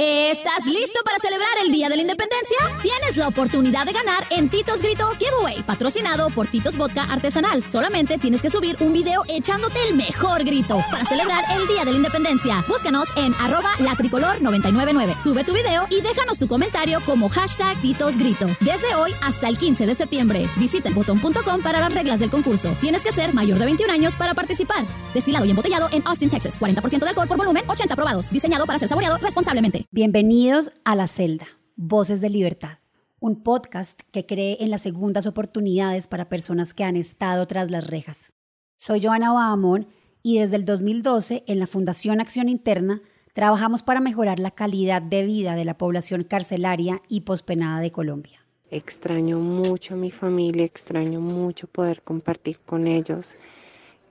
¿Estás 0.00 0.64
listo 0.64 1.00
para 1.04 1.18
celebrar 1.18 1.50
el 1.64 1.72
Día 1.72 1.88
de 1.88 1.96
la 1.96 2.02
Independencia? 2.02 2.56
Tienes 2.82 3.16
la 3.16 3.26
oportunidad 3.26 3.84
de 3.84 3.92
ganar 3.92 4.24
en 4.30 4.48
Titos 4.48 4.80
Grito 4.80 5.10
Giveaway, 5.18 5.64
patrocinado 5.64 6.30
por 6.30 6.46
Titos 6.46 6.76
Vodka 6.76 7.02
Artesanal. 7.02 7.64
Solamente 7.68 8.16
tienes 8.16 8.40
que 8.40 8.48
subir 8.48 8.76
un 8.78 8.92
video 8.92 9.24
echándote 9.26 9.82
el 9.88 9.96
mejor 9.96 10.44
grito 10.44 10.84
para 10.92 11.04
celebrar 11.04 11.44
el 11.50 11.66
Día 11.66 11.84
de 11.84 11.90
la 11.90 11.96
Independencia. 11.96 12.64
Búscanos 12.68 13.08
en 13.16 13.34
arroba 13.40 13.72
latricolor999. 13.78 15.20
Sube 15.24 15.42
tu 15.42 15.52
video 15.52 15.88
y 15.90 16.00
déjanos 16.00 16.38
tu 16.38 16.46
comentario 16.46 17.00
como 17.04 17.28
hashtag 17.28 17.80
Titos 17.80 18.18
Grito. 18.18 18.46
Desde 18.60 18.94
hoy 18.94 19.12
hasta 19.20 19.48
el 19.48 19.58
15 19.58 19.84
de 19.84 19.96
septiembre. 19.96 20.48
Visita 20.58 20.90
botón.com 20.90 21.60
para 21.60 21.80
las 21.80 21.92
reglas 21.92 22.20
del 22.20 22.30
concurso. 22.30 22.76
Tienes 22.80 23.02
que 23.02 23.10
ser 23.10 23.34
mayor 23.34 23.58
de 23.58 23.64
21 23.64 23.92
años 23.92 24.16
para 24.16 24.34
participar. 24.34 24.84
Destilado 25.12 25.44
y 25.44 25.50
embotellado 25.50 25.88
en 25.90 26.06
Austin, 26.06 26.30
Texas. 26.30 26.56
40% 26.60 27.00
de 27.00 27.08
alcohol 27.08 27.26
por 27.26 27.36
volumen, 27.36 27.64
80 27.66 27.96
probados. 27.96 28.30
Diseñado 28.30 28.64
para 28.64 28.78
ser 28.78 28.88
saboreado 28.88 29.18
responsablemente. 29.18 29.87
Bienvenidos 29.90 30.70
a 30.84 30.94
La 30.94 31.08
Celda, 31.08 31.46
Voces 31.74 32.20
de 32.20 32.28
Libertad, 32.28 32.80
un 33.20 33.42
podcast 33.42 34.02
que 34.12 34.26
cree 34.26 34.58
en 34.60 34.70
las 34.70 34.82
segundas 34.82 35.24
oportunidades 35.24 36.06
para 36.06 36.28
personas 36.28 36.74
que 36.74 36.84
han 36.84 36.94
estado 36.94 37.46
tras 37.46 37.70
las 37.70 37.86
rejas. 37.86 38.34
Soy 38.76 39.00
Joana 39.02 39.32
Bahamón 39.32 39.88
y 40.22 40.40
desde 40.40 40.56
el 40.56 40.66
2012 40.66 41.44
en 41.46 41.58
la 41.58 41.66
Fundación 41.66 42.20
Acción 42.20 42.50
Interna 42.50 43.00
trabajamos 43.32 43.82
para 43.82 44.02
mejorar 44.02 44.40
la 44.40 44.50
calidad 44.50 45.00
de 45.00 45.24
vida 45.24 45.54
de 45.54 45.64
la 45.64 45.78
población 45.78 46.22
carcelaria 46.22 47.00
y 47.08 47.22
pospenada 47.22 47.80
de 47.80 47.90
Colombia. 47.90 48.44
Extraño 48.70 49.38
mucho 49.38 49.94
a 49.94 49.96
mi 49.96 50.10
familia, 50.10 50.66
extraño 50.66 51.22
mucho 51.22 51.66
poder 51.66 52.02
compartir 52.02 52.58
con 52.58 52.86
ellos. 52.86 53.38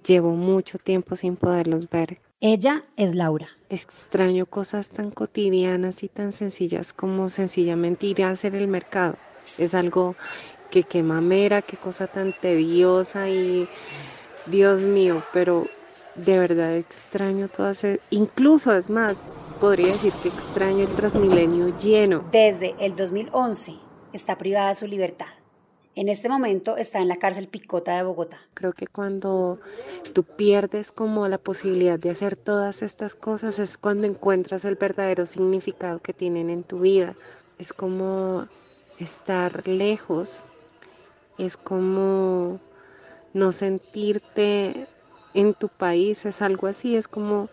Llevo 0.03 0.31
mucho 0.31 0.79
tiempo 0.79 1.15
sin 1.15 1.35
poderlos 1.35 1.87
ver. 1.87 2.19
Ella 2.39 2.83
es 2.97 3.15
Laura. 3.15 3.47
Extraño 3.69 4.45
cosas 4.45 4.89
tan 4.89 5.09
cotidianas 5.09 6.03
y 6.03 6.07
tan 6.07 6.31
sencillas 6.31 6.93
como 6.93 7.29
sencillamente 7.29 8.05
ir 8.05 8.23
a 8.23 8.29
hacer 8.29 8.53
el 8.53 8.67
mercado. 8.67 9.15
Es 9.57 9.73
algo 9.73 10.15
que 10.69 10.83
qué 10.83 11.01
mamera, 11.01 11.63
qué 11.63 11.77
cosa 11.77 12.05
tan 12.05 12.33
tediosa 12.33 13.27
y 13.27 13.67
Dios 14.45 14.81
mío, 14.81 15.23
pero 15.33 15.65
de 16.13 16.37
verdad 16.37 16.75
extraño 16.75 17.47
todas, 17.47 17.83
e- 17.83 18.01
incluso 18.11 18.71
es 18.75 18.91
más, 18.91 19.27
podría 19.59 19.87
decir 19.87 20.13
que 20.21 20.29
extraño 20.29 20.83
el 20.83 20.95
Transmilenio 20.95 21.75
lleno. 21.79 22.23
Desde 22.31 22.75
el 22.79 22.95
2011 22.95 23.77
está 24.13 24.37
privada 24.37 24.69
de 24.69 24.75
su 24.75 24.85
libertad. 24.85 25.36
En 25.97 26.09
este 26.09 26.29
momento 26.29 26.77
está 26.77 27.01
en 27.01 27.07
la 27.07 27.15
cárcel 27.15 27.47
Picota 27.47 27.97
de 27.97 28.03
Bogotá. 28.03 28.37
Creo 28.53 28.71
que 28.71 28.85
cuando 28.85 29.59
tú 30.13 30.23
pierdes 30.23 30.91
como 30.91 31.27
la 31.27 31.39
posibilidad 31.39 31.97
de 31.97 32.11
hacer 32.11 32.35
todas 32.35 32.83
estas 32.83 33.15
cosas 33.15 33.57
es 33.57 33.79
cuando 33.79 34.05
encuentras 34.05 34.63
el 34.63 34.75
verdadero 34.75 35.25
significado 35.25 35.99
que 35.99 36.13
tienen 36.13 36.51
en 36.51 36.61
tu 36.61 36.81
vida. 36.81 37.15
Es 37.57 37.73
como 37.73 38.47
estar 38.99 39.67
lejos, 39.67 40.43
es 41.39 41.57
como 41.57 42.59
no 43.33 43.51
sentirte 43.51 44.85
en 45.33 45.55
tu 45.55 45.67
país, 45.67 46.27
es 46.27 46.43
algo 46.43 46.67
así, 46.67 46.95
es 46.95 47.07
como 47.07 47.49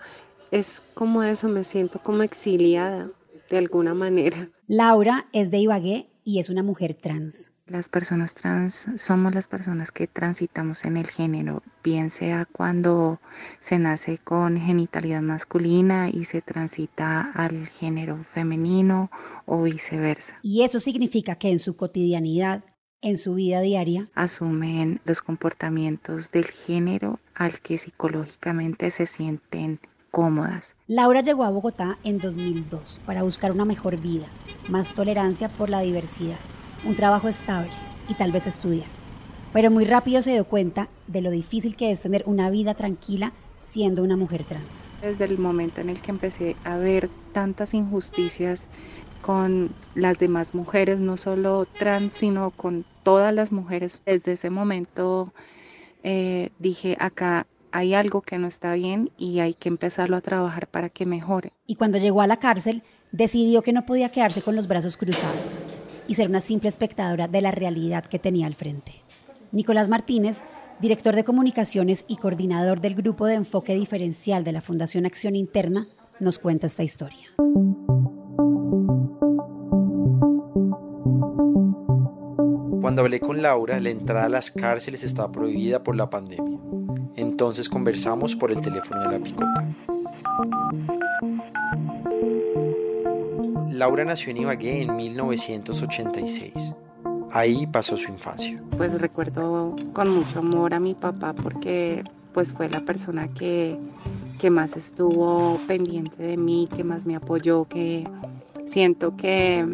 es 0.50 0.82
como 0.92 1.22
eso, 1.22 1.48
me 1.48 1.64
siento 1.64 1.98
como 1.98 2.22
exiliada 2.22 3.08
de 3.48 3.56
alguna 3.56 3.94
manera. 3.94 4.50
Laura 4.66 5.28
es 5.32 5.50
de 5.50 5.60
Ibagué 5.60 6.10
y 6.24 6.40
es 6.40 6.50
una 6.50 6.62
mujer 6.62 6.92
trans. 6.92 7.53
Las 7.66 7.88
personas 7.88 8.34
trans 8.34 8.88
somos 8.98 9.34
las 9.34 9.48
personas 9.48 9.90
que 9.90 10.06
transitamos 10.06 10.84
en 10.84 10.98
el 10.98 11.06
género, 11.06 11.62
bien 11.82 12.10
sea 12.10 12.44
cuando 12.44 13.20
se 13.58 13.78
nace 13.78 14.18
con 14.18 14.60
genitalidad 14.60 15.22
masculina 15.22 16.10
y 16.10 16.26
se 16.26 16.42
transita 16.42 17.32
al 17.32 17.66
género 17.66 18.22
femenino 18.22 19.10
o 19.46 19.62
viceversa. 19.62 20.38
Y 20.42 20.60
eso 20.62 20.78
significa 20.78 21.36
que 21.36 21.50
en 21.50 21.58
su 21.58 21.74
cotidianidad, 21.74 22.64
en 23.00 23.16
su 23.16 23.32
vida 23.32 23.62
diaria, 23.62 24.10
Asumen 24.14 25.00
los 25.06 25.22
comportamientos 25.22 26.32
del 26.32 26.44
género 26.44 27.18
al 27.34 27.60
que 27.60 27.78
psicológicamente 27.78 28.90
se 28.90 29.06
sienten 29.06 29.80
cómodas. 30.10 30.76
Laura 30.86 31.22
llegó 31.22 31.44
a 31.44 31.50
Bogotá 31.50 31.98
en 32.04 32.18
2002 32.18 33.00
para 33.06 33.22
buscar 33.22 33.52
una 33.52 33.64
mejor 33.64 33.96
vida, 33.96 34.26
más 34.68 34.92
tolerancia 34.92 35.48
por 35.48 35.70
la 35.70 35.80
diversidad, 35.80 36.38
un 36.84 36.96
trabajo 36.96 37.28
estable 37.28 37.70
y 38.08 38.14
tal 38.14 38.32
vez 38.32 38.46
estudiar. 38.46 38.86
Pero 39.52 39.70
muy 39.70 39.84
rápido 39.84 40.20
se 40.20 40.32
dio 40.32 40.44
cuenta 40.44 40.88
de 41.06 41.20
lo 41.20 41.30
difícil 41.30 41.76
que 41.76 41.92
es 41.92 42.02
tener 42.02 42.24
una 42.26 42.50
vida 42.50 42.74
tranquila 42.74 43.32
siendo 43.58 44.02
una 44.02 44.16
mujer 44.16 44.44
trans. 44.44 44.90
Desde 45.00 45.24
el 45.24 45.38
momento 45.38 45.80
en 45.80 45.88
el 45.88 46.00
que 46.00 46.10
empecé 46.10 46.56
a 46.64 46.76
ver 46.76 47.08
tantas 47.32 47.72
injusticias 47.72 48.68
con 49.22 49.70
las 49.94 50.18
demás 50.18 50.54
mujeres, 50.54 51.00
no 51.00 51.16
solo 51.16 51.66
trans, 51.66 52.12
sino 52.12 52.50
con 52.50 52.84
todas 53.04 53.32
las 53.32 53.52
mujeres, 53.52 54.02
desde 54.04 54.32
ese 54.32 54.50
momento 54.50 55.32
eh, 56.02 56.50
dije, 56.58 56.96
acá 57.00 57.46
hay 57.72 57.94
algo 57.94 58.20
que 58.20 58.38
no 58.38 58.46
está 58.46 58.74
bien 58.74 59.10
y 59.16 59.38
hay 59.40 59.54
que 59.54 59.68
empezarlo 59.68 60.16
a 60.16 60.20
trabajar 60.20 60.66
para 60.66 60.90
que 60.90 61.06
mejore. 61.06 61.52
Y 61.66 61.76
cuando 61.76 61.98
llegó 61.98 62.20
a 62.20 62.26
la 62.26 62.38
cárcel, 62.38 62.82
decidió 63.12 63.62
que 63.62 63.72
no 63.72 63.86
podía 63.86 64.10
quedarse 64.10 64.42
con 64.42 64.56
los 64.56 64.68
brazos 64.68 64.96
cruzados 64.96 65.62
y 66.08 66.14
ser 66.14 66.28
una 66.28 66.40
simple 66.40 66.68
espectadora 66.68 67.28
de 67.28 67.40
la 67.40 67.50
realidad 67.50 68.04
que 68.04 68.18
tenía 68.18 68.46
al 68.46 68.54
frente. 68.54 69.02
Nicolás 69.52 69.88
Martínez, 69.88 70.42
director 70.80 71.14
de 71.14 71.24
comunicaciones 71.24 72.04
y 72.08 72.16
coordinador 72.16 72.80
del 72.80 72.94
grupo 72.94 73.26
de 73.26 73.34
enfoque 73.34 73.74
diferencial 73.74 74.44
de 74.44 74.52
la 74.52 74.60
Fundación 74.60 75.06
Acción 75.06 75.36
Interna, 75.36 75.88
nos 76.20 76.38
cuenta 76.38 76.66
esta 76.66 76.82
historia. 76.82 77.28
Cuando 82.80 83.00
hablé 83.00 83.18
con 83.18 83.40
Laura, 83.40 83.80
la 83.80 83.90
entrada 83.90 84.26
a 84.26 84.28
las 84.28 84.50
cárceles 84.50 85.02
estaba 85.04 85.32
prohibida 85.32 85.82
por 85.82 85.96
la 85.96 86.10
pandemia. 86.10 86.58
Entonces 87.16 87.68
conversamos 87.68 88.36
por 88.36 88.52
el 88.52 88.60
teléfono 88.60 89.00
de 89.00 89.18
la 89.18 89.24
picota. 89.24 89.74
Laura 93.78 94.04
nació 94.04 94.30
en 94.30 94.38
Ibagué 94.38 94.82
en 94.82 94.94
1986. 94.96 96.74
Ahí 97.30 97.66
pasó 97.66 97.96
su 97.96 98.10
infancia. 98.10 98.62
Pues 98.76 99.00
recuerdo 99.00 99.74
con 99.92 100.08
mucho 100.08 100.38
amor 100.38 100.74
a 100.74 100.80
mi 100.80 100.94
papá 100.94 101.32
porque 101.32 102.04
pues 102.32 102.52
fue 102.52 102.68
la 102.68 102.80
persona 102.80 103.28
que, 103.34 103.76
que 104.38 104.50
más 104.50 104.76
estuvo 104.76 105.58
pendiente 105.66 106.22
de 106.22 106.36
mí, 106.36 106.68
que 106.74 106.84
más 106.84 107.06
me 107.06 107.16
apoyó, 107.16 107.64
que 107.64 108.04
siento 108.66 109.16
que, 109.16 109.66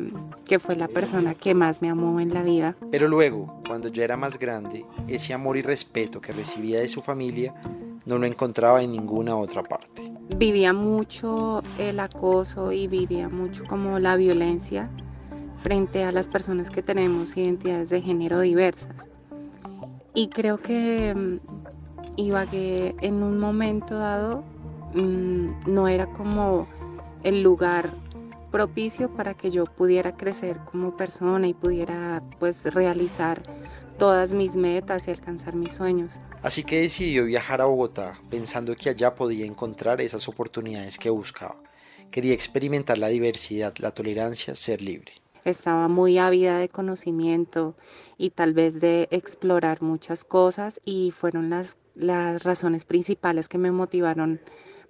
que 0.47 0.59
fue 0.59 0.77
la 0.77 0.89
persona 0.89 1.35
que 1.35 1.55
más 1.55 1.83
me 1.83 1.91
amó 1.91 2.21
en 2.21 2.33
la 2.33 2.43
vida. 2.43 2.77
Pero 2.91 3.09
luego, 3.09 3.61
cuando 3.67 3.89
ya 3.89 4.05
era 4.05 4.17
más 4.17 4.39
grande, 4.39 4.87
ese 5.09 5.35
amor 5.35 5.57
y 5.57 5.63
respeto 5.63 6.21
que 6.21 6.33
recibía 6.33 6.81
de 6.81 6.89
su 6.89 7.03
familia 7.03 7.55
no 8.07 8.19
lo 8.19 8.27
encontraba 8.27 8.83
en 8.83 8.93
ninguna 8.93 9.37
otra 9.37 9.63
parte. 9.63 10.20
Vivía 10.37 10.73
mucho 10.73 11.63
el 11.79 12.01
acoso 12.01 12.73
y 12.73 12.87
vivía 12.87 13.29
mucho 13.29 13.65
como 13.65 13.99
la 13.99 14.17
violencia 14.17 14.91
frente 15.59 16.05
a 16.05 16.13
las 16.13 16.29
personas 16.29 16.71
que 16.71 16.83
tenemos 16.83 17.37
identidades 17.37 17.91
de 17.91 18.01
género 18.01 18.41
diversas. 18.41 19.07
Y 20.15 20.29
creo 20.29 20.59
que 20.59 21.15
mm, 21.15 21.61
Ibagué 22.17 22.95
en 23.01 23.23
un 23.23 23.39
momento 23.39 23.97
dado 23.99 24.43
mm, 24.95 25.73
no 25.73 25.89
era 25.89 26.07
como 26.07 26.67
el 27.23 27.43
lugar 27.43 27.91
propicio 28.51 29.09
para 29.15 29.35
que 29.35 29.51
yo 29.51 29.65
pudiera 29.65 30.17
crecer 30.17 30.59
como 30.71 30.97
persona 30.97 31.47
y 31.47 31.55
pudiera 31.55 32.23
pues 32.39 32.75
realizar 32.75 33.43
todas 34.01 34.33
mis 34.33 34.57
metas 34.57 35.07
y 35.07 35.11
alcanzar 35.11 35.55
mis 35.55 35.75
sueños. 35.75 36.19
Así 36.41 36.65
que 36.65 36.81
decidió 36.81 37.27
viajar 37.27 37.61
a 37.61 37.67
Bogotá 37.67 38.15
pensando 38.31 38.75
que 38.75 38.89
allá 38.89 39.15
podía 39.15 39.45
encontrar 39.45 40.01
esas 40.01 40.27
oportunidades 40.27 40.99
que 40.99 41.11
buscaba. 41.11 41.57
Quería 42.11 42.33
experimentar 42.33 42.97
la 42.97 43.09
diversidad, 43.09 43.75
la 43.77 43.91
tolerancia, 43.91 44.55
ser 44.55 44.81
libre. 44.81 45.13
Estaba 45.45 45.87
muy 45.89 46.17
ávida 46.17 46.59
de 46.59 46.71
conocimiento 46.71 47.77
y 48.17 48.31
tal 48.31 48.55
vez 48.55 48.81
de 48.81 49.07
explorar 49.11 49.83
muchas 49.83 50.25
cosas 50.25 50.81
y 50.83 51.11
fueron 51.11 51.51
las, 51.51 51.77
las 51.95 52.43
razones 52.43 52.87
principales 52.87 53.51
que 53.51 53.59
me 53.59 53.71
motivaron 53.71 54.41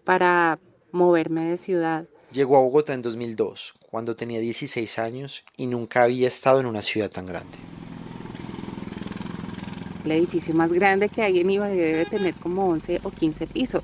para 0.05 0.61
moverme 0.93 1.47
de 1.47 1.57
ciudad. 1.57 2.07
Llegó 2.33 2.57
a 2.57 2.61
Bogotá 2.61 2.95
en 2.95 3.03
2002, 3.03 3.75
cuando 3.91 4.15
tenía 4.15 4.39
16 4.39 5.01
años 5.01 5.45
y 5.57 5.67
nunca 5.67 6.05
había 6.05 6.29
estado 6.29 6.61
en 6.61 6.67
una 6.67 6.81
ciudad 6.81 7.11
tan 7.11 7.27
grande. 7.27 7.59
El 10.05 10.13
edificio 10.13 10.55
más 10.55 10.73
grande 10.73 11.09
que 11.09 11.23
hay 11.23 11.41
en 11.41 11.51
Ibagué 11.51 11.77
debe 11.77 12.05
tener 12.07 12.35
como 12.35 12.69
11 12.69 13.01
o 13.03 13.11
15 13.11 13.47
pisos. 13.47 13.83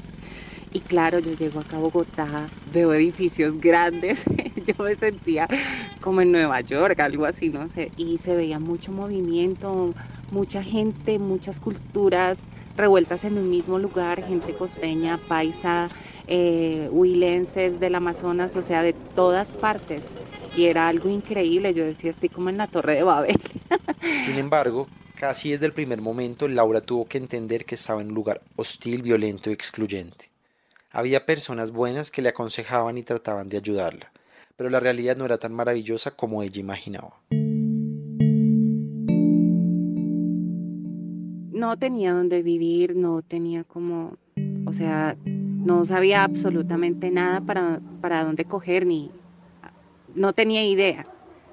Y 0.72 0.80
claro, 0.80 1.18
yo 1.20 1.32
llego 1.32 1.60
acá 1.60 1.76
a 1.76 1.80
Bogotá, 1.80 2.46
veo 2.72 2.92
edificios 2.92 3.58
grandes, 3.58 4.24
yo 4.66 4.74
me 4.84 4.94
sentía 4.94 5.48
como 6.00 6.20
en 6.20 6.32
Nueva 6.32 6.60
York, 6.60 7.00
algo 7.00 7.24
así, 7.24 7.48
no 7.48 7.68
sé, 7.68 7.90
y 7.96 8.18
se 8.18 8.36
veía 8.36 8.58
mucho 8.58 8.92
movimiento, 8.92 9.94
mucha 10.32 10.62
gente, 10.62 11.18
muchas 11.18 11.60
culturas 11.60 12.44
revueltas 12.76 13.24
en 13.24 13.38
un 13.38 13.48
mismo 13.48 13.78
lugar, 13.78 14.22
gente 14.24 14.52
costeña, 14.52 15.18
paisa, 15.18 15.88
eh, 16.26 16.88
huilenses 16.90 17.80
del 17.80 17.94
Amazonas, 17.94 18.54
o 18.56 18.62
sea, 18.62 18.82
de 18.82 18.92
todas 18.92 19.52
partes. 19.52 20.02
Y 20.56 20.66
era 20.66 20.88
algo 20.88 21.08
increíble, 21.08 21.74
yo 21.74 21.84
decía, 21.84 22.10
estoy 22.10 22.28
como 22.28 22.48
en 22.48 22.58
la 22.58 22.66
Torre 22.66 22.94
de 22.94 23.02
Babel. 23.02 23.40
Sin 24.24 24.36
embargo, 24.36 24.86
casi 25.16 25.50
desde 25.50 25.66
el 25.66 25.72
primer 25.72 26.00
momento, 26.00 26.46
Laura 26.46 26.80
tuvo 26.80 27.06
que 27.06 27.18
entender 27.18 27.64
que 27.64 27.74
estaba 27.74 28.00
en 28.00 28.08
un 28.08 28.14
lugar 28.14 28.42
hostil, 28.54 29.02
violento 29.02 29.50
y 29.50 29.54
excluyente. 29.54 30.30
Había 30.92 31.26
personas 31.26 31.72
buenas 31.72 32.10
que 32.10 32.22
le 32.22 32.28
aconsejaban 32.28 32.96
y 32.98 33.02
trataban 33.02 33.48
de 33.48 33.56
ayudarla, 33.56 34.12
pero 34.56 34.70
la 34.70 34.78
realidad 34.78 35.16
no 35.16 35.24
era 35.24 35.38
tan 35.38 35.52
maravillosa 35.52 36.12
como 36.12 36.42
ella 36.42 36.60
imaginaba. 36.60 37.14
No 41.52 41.76
tenía 41.78 42.12
dónde 42.12 42.42
vivir, 42.42 42.94
no 42.94 43.22
tenía 43.22 43.64
como, 43.64 44.16
o 44.66 44.72
sea, 44.72 45.16
no 45.24 45.84
sabía 45.84 46.22
absolutamente 46.22 47.10
nada 47.10 47.40
para, 47.40 47.80
para 48.00 48.22
dónde 48.24 48.44
coger, 48.44 48.86
ni 48.86 49.10
no 50.14 50.32
tenía 50.32 50.64
idea, 50.64 51.06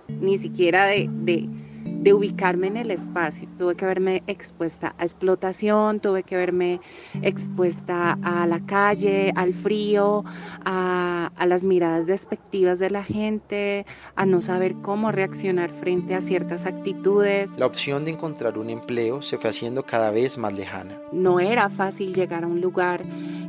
ni 0.08 0.38
siquiera 0.38 0.86
de, 0.86 1.10
de 1.10 1.50
de 1.84 2.14
ubicarme 2.14 2.68
en 2.68 2.78
el 2.78 2.92
espacio. 2.92 3.48
Tuve 3.58 3.76
que 3.76 3.86
verme 3.86 4.24
expuesta 4.28 4.94
a 4.98 5.04
explotación, 5.04 6.00
tuve 6.00 6.24
que 6.24 6.36
verme 6.36 6.82
expuesta 7.22 8.18
a 8.22 8.46
la 8.48 8.60
calle, 8.66 9.32
al 9.36 9.54
frío, 9.54 10.24
a, 10.66 11.32
las 11.46 11.64
miradas 11.64 12.06
despectivas 12.06 12.80
de 12.80 12.90
la 12.90 13.04
gente, 13.04 13.86
a 14.16 14.26
no 14.26 14.42
saber 14.42 14.76
cómo 14.82 15.12
reaccionar 15.12 15.70
frente 15.70 16.16
a 16.16 16.22
ciertas 16.22 16.66
actitudes. 16.66 17.52
La 17.58 17.66
opción 17.66 18.06
de 18.06 18.12
encontrar 18.12 18.58
un 18.58 18.70
empleo 18.70 19.22
se 19.22 19.38
fue 19.38 19.50
haciendo 19.50 19.84
cada 19.84 20.12
vez 20.12 20.38
más 20.38 20.54
lejana. 20.54 20.98
No 21.12 21.40
era 21.40 21.70
fácil 21.70 22.14
llegar 22.14 22.44
a 22.44 22.48
un 22.48 22.62
lugar 22.62 23.04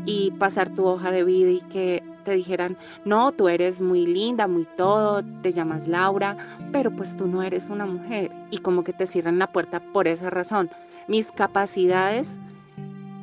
y 0.07 0.33
pasar 0.33 0.71
tu 0.71 0.85
hoja 0.85 1.11
de 1.11 1.25
vida 1.25 1.51
y 1.51 1.61
que 1.73 2.03
te 2.25 2.33
dijeran, 2.33 2.77
no, 3.05 3.31
tú 3.33 3.49
eres 3.49 3.81
muy 3.81 4.07
linda, 4.07 4.49
muy 4.49 4.67
todo, 4.77 5.23
te 5.43 5.53
llamas 5.53 5.87
Laura, 5.87 6.37
pero 6.73 6.91
pues 6.91 7.17
tú 7.17 7.29
no 7.29 7.43
eres 7.43 7.69
una 7.69 7.87
mujer. 7.87 8.33
Y 8.51 8.59
como 8.59 8.83
que 8.83 8.93
te 8.93 9.07
cierran 9.07 9.39
la 9.39 9.53
puerta 9.53 9.81
por 9.93 10.09
esa 10.09 10.31
razón. 10.31 10.71
Mis 11.07 11.31
capacidades 11.31 12.39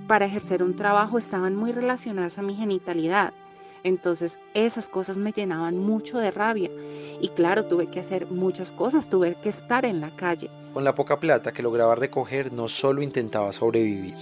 para 0.07 0.25
ejercer 0.25 0.63
un 0.63 0.75
trabajo 0.75 1.17
estaban 1.17 1.55
muy 1.55 1.71
relacionadas 1.71 2.37
a 2.37 2.43
mi 2.43 2.55
genitalidad. 2.55 3.33
Entonces 3.83 4.39
esas 4.53 4.89
cosas 4.89 5.17
me 5.17 5.31
llenaban 5.31 5.77
mucho 5.77 6.19
de 6.19 6.31
rabia. 6.31 6.69
Y 7.19 7.29
claro, 7.29 7.65
tuve 7.65 7.87
que 7.87 7.99
hacer 7.99 8.27
muchas 8.27 8.71
cosas, 8.71 9.09
tuve 9.09 9.35
que 9.41 9.49
estar 9.49 9.85
en 9.85 10.01
la 10.01 10.15
calle. 10.15 10.49
Con 10.73 10.83
la 10.83 10.95
poca 10.95 11.19
plata 11.19 11.51
que 11.51 11.63
lograba 11.63 11.95
recoger, 11.95 12.53
no 12.53 12.67
solo 12.67 13.01
intentaba 13.01 13.51
sobrevivir, 13.51 14.15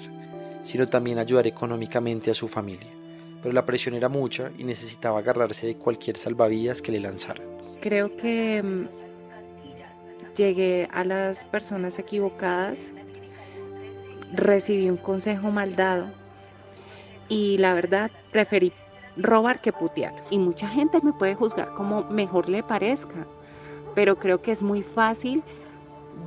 sino 0.64 0.88
también 0.88 1.20
ayudar 1.20 1.46
económicamente 1.46 2.32
a 2.32 2.34
su 2.34 2.48
familia 2.48 2.99
pero 3.42 3.54
la 3.54 3.66
presión 3.66 3.96
era 3.96 4.10
mucha 4.10 4.52
y 4.58 4.64
necesitaba 4.64 5.20
agarrarse 5.20 5.68
de 5.68 5.76
cualquier 5.76 6.18
salvavidas 6.18 6.82
que 6.82 6.92
le 6.92 7.00
lanzaran. 7.00 7.46
Creo 7.82 8.16
que 8.18 8.62
mm, 8.64 8.88
llegué 10.36 10.88
a 10.92 11.04
las 11.04 11.46
personas 11.46 12.00
equivocadas, 12.00 12.94
recibí 14.34 14.90
un 14.90 14.98
consejo 14.98 15.52
mal 15.52 15.76
dado 15.76 16.12
y 17.30 17.58
la 17.58 17.74
verdad 17.74 18.12
preferí 18.32 18.74
robar 19.18 19.62
que 19.62 19.72
putear. 19.72 20.14
Y 20.30 20.40
mucha 20.40 20.68
gente 20.68 21.00
me 21.02 21.14
puede 21.14 21.36
juzgar 21.36 21.74
como 21.76 22.04
mejor 22.06 22.50
le 22.50 22.64
parezca, 22.64 23.26
pero 23.96 24.18
creo 24.18 24.42
que 24.42 24.52
es 24.52 24.62
muy 24.62 24.84
fácil 24.84 25.44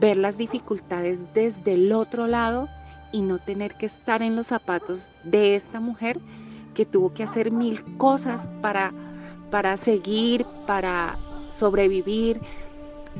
ver 0.01 0.17
las 0.17 0.39
dificultades 0.39 1.33
desde 1.35 1.75
el 1.75 1.93
otro 1.93 2.27
lado 2.27 2.69
y 3.13 3.21
no 3.21 3.39
tener 3.39 3.75
que 3.75 3.87
estar 3.87 4.23
en 4.23 4.37
los 4.37 4.49
zapatos 4.49 5.11
de 5.23 5.55
esta 5.55 5.81
mujer 5.81 6.19
que 6.73 6.87
tuvo 6.87 7.13
que 7.13 7.23
hacer 7.23 7.51
mil 7.51 7.97
cosas 7.97 8.49
para, 8.61 8.93
para 9.51 9.77
seguir, 9.77 10.47
para 10.67 11.19
sobrevivir, 11.51 12.41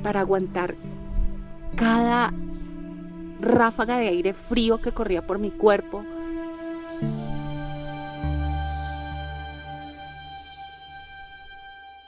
para 0.03 0.21
aguantar 0.21 0.75
cada 1.77 2.33
ráfaga 3.41 3.99
de 3.99 4.09
aire 4.09 4.35
frío 4.35 4.81
que 4.81 4.93
corría 4.93 5.27
por 5.27 5.39
mi 5.39 5.51
cuerpo. 5.51 6.05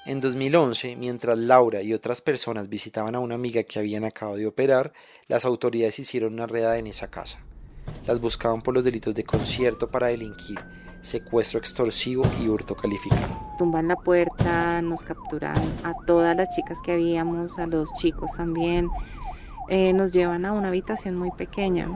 En 0.06 0.20
2011, 0.20 0.96
mientras 0.96 1.38
Laura 1.38 1.80
y 1.80 1.94
otras 1.94 2.20
personas 2.20 2.68
visitaban 2.68 3.14
a 3.14 3.20
una 3.20 3.36
amiga 3.36 3.62
que 3.62 3.78
habían 3.78 4.04
acabado 4.04 4.36
de 4.36 4.46
operar, 4.46 4.92
las 5.28 5.46
autoridades 5.46 5.98
hicieron 5.98 6.34
una 6.34 6.46
redada 6.46 6.76
en 6.76 6.86
esa 6.86 7.10
casa. 7.10 7.38
Las 8.06 8.20
buscaban 8.20 8.60
por 8.60 8.74
los 8.74 8.84
delitos 8.84 9.14
de 9.14 9.24
concierto 9.24 9.90
para 9.90 10.08
delinquir 10.08 10.58
secuestro 11.04 11.58
extorsivo 11.58 12.24
y 12.42 12.48
hurto 12.48 12.74
calificado. 12.74 13.54
Tumban 13.58 13.88
la 13.88 13.96
puerta, 13.96 14.80
nos 14.82 15.02
capturan 15.02 15.56
a 15.84 15.94
todas 16.06 16.36
las 16.36 16.48
chicas 16.50 16.78
que 16.84 16.92
habíamos, 16.92 17.58
a 17.58 17.66
los 17.66 17.92
chicos 17.94 18.32
también. 18.36 18.88
Eh, 19.68 19.92
nos 19.92 20.12
llevan 20.12 20.44
a 20.44 20.52
una 20.52 20.68
habitación 20.68 21.16
muy 21.16 21.30
pequeña. 21.30 21.88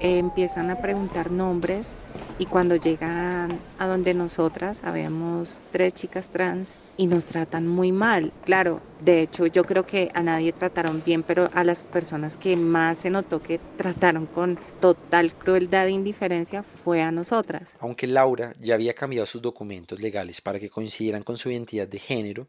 Empiezan 0.00 0.70
a 0.70 0.80
preguntar 0.80 1.30
nombres 1.30 1.96
y 2.38 2.46
cuando 2.46 2.76
llegan 2.76 3.60
a 3.78 3.86
donde 3.86 4.12
nosotras, 4.12 4.82
habíamos 4.84 5.62
tres 5.72 5.94
chicas 5.94 6.28
trans 6.28 6.76
y 6.96 7.06
nos 7.06 7.26
tratan 7.26 7.66
muy 7.66 7.92
mal. 7.92 8.32
Claro, 8.44 8.80
de 9.00 9.22
hecho 9.22 9.46
yo 9.46 9.64
creo 9.64 9.86
que 9.86 10.10
a 10.14 10.22
nadie 10.22 10.52
trataron 10.52 11.02
bien, 11.04 11.22
pero 11.22 11.50
a 11.52 11.64
las 11.64 11.86
personas 11.86 12.36
que 12.36 12.56
más 12.56 12.98
se 12.98 13.10
notó 13.10 13.40
que 13.40 13.58
trataron 13.76 14.26
con 14.26 14.58
total 14.80 15.34
crueldad 15.34 15.86
e 15.86 15.90
indiferencia 15.90 16.62
fue 16.62 17.02
a 17.02 17.10
nosotras. 17.10 17.76
Aunque 17.80 18.06
Laura 18.06 18.54
ya 18.60 18.74
había 18.74 18.94
cambiado 18.94 19.26
sus 19.26 19.42
documentos 19.42 20.00
legales 20.00 20.40
para 20.40 20.58
que 20.58 20.70
coincidieran 20.70 21.22
con 21.22 21.36
su 21.36 21.50
identidad 21.50 21.88
de 21.88 21.98
género, 21.98 22.46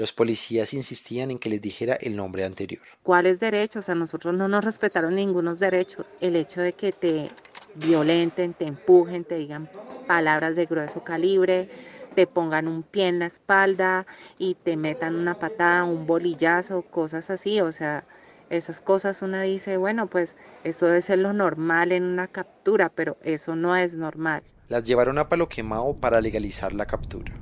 los 0.00 0.14
policías 0.14 0.72
insistían 0.72 1.30
en 1.30 1.38
que 1.38 1.50
les 1.50 1.60
dijera 1.60 1.94
el 1.94 2.16
nombre 2.16 2.46
anterior. 2.46 2.80
¿Cuáles 3.02 3.38
derechos? 3.38 3.90
A 3.90 3.94
nosotros 3.94 4.32
no 4.32 4.48
nos 4.48 4.64
respetaron 4.64 5.14
ningunos 5.14 5.60
derechos. 5.60 6.16
El 6.22 6.36
hecho 6.36 6.62
de 6.62 6.72
que 6.72 6.90
te 6.90 7.28
violenten, 7.74 8.54
te 8.54 8.64
empujen, 8.64 9.24
te 9.24 9.34
digan 9.34 9.68
palabras 10.06 10.56
de 10.56 10.64
grueso 10.64 11.04
calibre, 11.04 11.68
te 12.14 12.26
pongan 12.26 12.66
un 12.66 12.82
pie 12.82 13.08
en 13.08 13.18
la 13.18 13.26
espalda 13.26 14.06
y 14.38 14.54
te 14.54 14.78
metan 14.78 15.16
una 15.16 15.38
patada, 15.38 15.84
un 15.84 16.06
bolillazo, 16.06 16.80
cosas 16.80 17.28
así, 17.28 17.60
o 17.60 17.70
sea, 17.70 18.06
esas 18.48 18.80
cosas 18.80 19.20
una 19.20 19.42
dice, 19.42 19.76
bueno, 19.76 20.06
pues 20.06 20.34
eso 20.64 20.86
debe 20.86 21.02
ser 21.02 21.18
lo 21.18 21.34
normal 21.34 21.92
en 21.92 22.04
una 22.04 22.26
captura, 22.26 22.88
pero 22.88 23.18
eso 23.22 23.54
no 23.54 23.76
es 23.76 23.98
normal. 23.98 24.44
Las 24.70 24.82
llevaron 24.82 25.18
a 25.18 25.28
palo 25.28 25.50
quemado 25.50 25.94
para 25.94 26.22
legalizar 26.22 26.72
la 26.72 26.86
captura. 26.86 27.34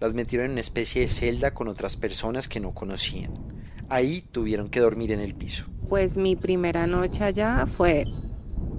Las 0.00 0.14
metieron 0.14 0.46
en 0.46 0.52
una 0.52 0.60
especie 0.60 1.02
de 1.02 1.08
celda 1.08 1.52
con 1.52 1.68
otras 1.68 1.96
personas 1.96 2.48
que 2.48 2.58
no 2.58 2.72
conocían. 2.72 3.32
Ahí 3.90 4.22
tuvieron 4.32 4.68
que 4.68 4.80
dormir 4.80 5.12
en 5.12 5.20
el 5.20 5.34
piso. 5.34 5.66
Pues 5.88 6.16
mi 6.16 6.36
primera 6.36 6.86
noche 6.86 7.24
allá 7.24 7.66
fue 7.66 8.06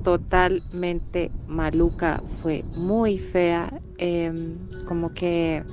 totalmente 0.04 1.32
maluca, 1.48 2.24
fue 2.42 2.64
muy 2.76 3.20
fea, 3.20 3.72
em, 3.98 4.58
como 4.88 5.14
que 5.14 5.64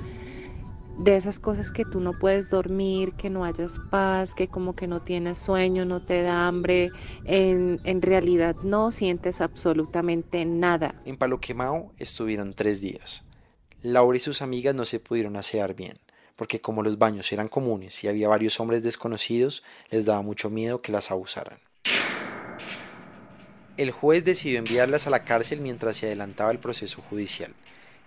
de 0.99 1.15
esas 1.15 1.39
cosas 1.39 1.71
que 1.71 1.85
tú 1.85 1.99
no 1.99 2.13
puedes 2.13 2.49
dormir, 2.49 3.13
que 3.13 3.29
no 3.29 3.45
hayas 3.45 3.79
paz, 3.89 4.35
que 4.35 4.49
como 4.49 4.75
que 4.75 4.85
no 4.85 5.01
tienes 5.01 5.37
sueño, 5.37 5.85
no 5.85 6.01
te 6.01 6.21
da 6.21 6.47
hambre, 6.47 6.91
en, 7.23 7.79
en 7.85 8.01
realidad 8.01 8.55
no 8.63 8.91
sientes 8.91 9.41
absolutamente 9.41 10.45
nada. 10.45 10.93
En 11.05 11.17
Palo 11.17 11.39
Quemao 11.39 11.93
estuvieron 11.97 12.53
tres 12.53 12.81
días. 12.81 13.23
Laura 13.81 14.17
y 14.17 14.19
sus 14.19 14.41
amigas 14.41 14.75
no 14.75 14.85
se 14.85 14.99
pudieron 14.99 15.35
asear 15.35 15.73
bien, 15.73 15.97
porque 16.35 16.61
como 16.61 16.83
los 16.83 16.97
baños 16.97 17.31
eran 17.31 17.47
comunes 17.47 18.03
y 18.03 18.07
había 18.07 18.27
varios 18.27 18.59
hombres 18.59 18.83
desconocidos, 18.83 19.63
les 19.89 20.05
daba 20.05 20.21
mucho 20.21 20.49
miedo 20.49 20.81
que 20.81 20.91
las 20.91 21.11
abusaran 21.11 21.59
el 23.79 23.91
juez 23.91 24.25
decidió 24.25 24.59
enviarlas 24.59 25.07
a 25.07 25.09
la 25.09 25.23
cárcel 25.23 25.61
mientras 25.61 25.95
se 25.95 26.07
adelantaba 26.07 26.51
el 26.51 26.59
proceso 26.59 27.01
judicial. 27.01 27.53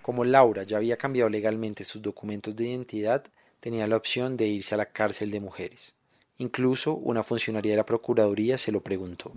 Como 0.02 0.22
Laura 0.22 0.64
ya 0.64 0.76
había 0.76 0.98
cambiado 0.98 1.30
legalmente 1.30 1.84
sus 1.84 2.02
documentos 2.02 2.54
de 2.54 2.68
identidad, 2.68 3.24
tenía 3.58 3.86
la 3.86 3.96
opción 3.96 4.36
de 4.36 4.48
irse 4.48 4.74
a 4.74 4.78
la 4.78 4.92
cárcel 4.92 5.30
de 5.30 5.40
mujeres. 5.40 5.94
Incluso 6.36 6.94
una 6.96 7.22
funcionaria 7.22 7.70
de 7.70 7.78
la 7.78 7.86
Procuraduría 7.86 8.58
se 8.58 8.70
lo 8.70 8.82
preguntó. 8.82 9.32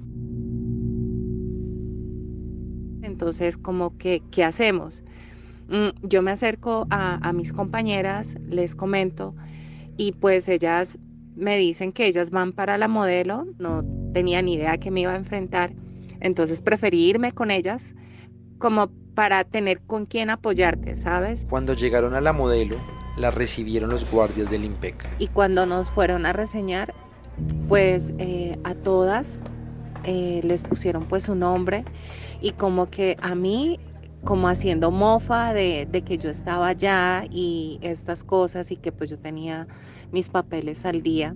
Entonces, 3.01 3.55
como 3.55 3.97
que, 3.97 4.21
¿qué 4.29 4.43
hacemos? 4.43 5.03
Mm, 5.67 6.07
yo 6.07 6.21
me 6.21 6.31
acerco 6.31 6.87
a, 6.89 7.27
a 7.27 7.33
mis 7.33 7.53
compañeras, 7.53 8.37
les 8.49 8.75
comento, 8.75 9.35
y 9.97 10.11
pues 10.13 10.49
ellas 10.49 10.97
me 11.35 11.57
dicen 11.57 11.91
que 11.91 12.05
ellas 12.05 12.29
van 12.29 12.53
para 12.53 12.77
la 12.77 12.87
modelo, 12.87 13.45
no 13.59 13.83
tenía 14.13 14.41
ni 14.41 14.53
idea 14.53 14.77
que 14.77 14.91
me 14.91 15.01
iba 15.01 15.13
a 15.13 15.17
enfrentar 15.17 15.73
entonces 16.19 16.61
preferí 16.61 17.07
irme 17.07 17.31
con 17.31 17.51
ellas 17.51 17.93
como 18.57 18.89
para 19.13 19.43
tener 19.43 19.79
con 19.81 20.05
quién 20.05 20.29
apoyarte, 20.29 20.95
¿sabes? 20.95 21.45
Cuando 21.49 21.73
llegaron 21.73 22.15
a 22.15 22.21
la 22.21 22.33
modelo, 22.33 22.77
la 23.17 23.31
recibieron 23.31 23.89
los 23.89 24.09
guardias 24.09 24.49
del 24.49 24.65
IMPEC. 24.65 25.07
Y 25.19 25.27
cuando 25.27 25.65
nos 25.65 25.89
fueron 25.89 26.25
a 26.25 26.33
reseñar, 26.33 26.93
pues 27.67 28.13
eh, 28.17 28.57
a 28.63 28.73
todas 28.73 29.39
eh, 30.03 30.41
les 30.43 30.63
pusieron 30.63 31.05
pues 31.05 31.23
su 31.23 31.35
nombre 31.35 31.85
y 32.41 32.51
como 32.51 32.89
que 32.89 33.17
a 33.21 33.35
mí 33.35 33.79
como 34.25 34.49
haciendo 34.49 34.91
mofa 34.91 35.53
de, 35.53 35.87
que 36.05 36.17
yo 36.17 36.29
estaba 36.29 36.67
allá 36.67 37.23
y 37.29 37.79
estas 37.81 38.23
cosas 38.23 38.71
y 38.71 38.75
que 38.75 38.91
pues 38.91 39.09
yo 39.09 39.17
tenía 39.17 39.67
mis 40.11 40.27
papeles 40.27 40.85
al 40.85 41.01
día. 41.01 41.35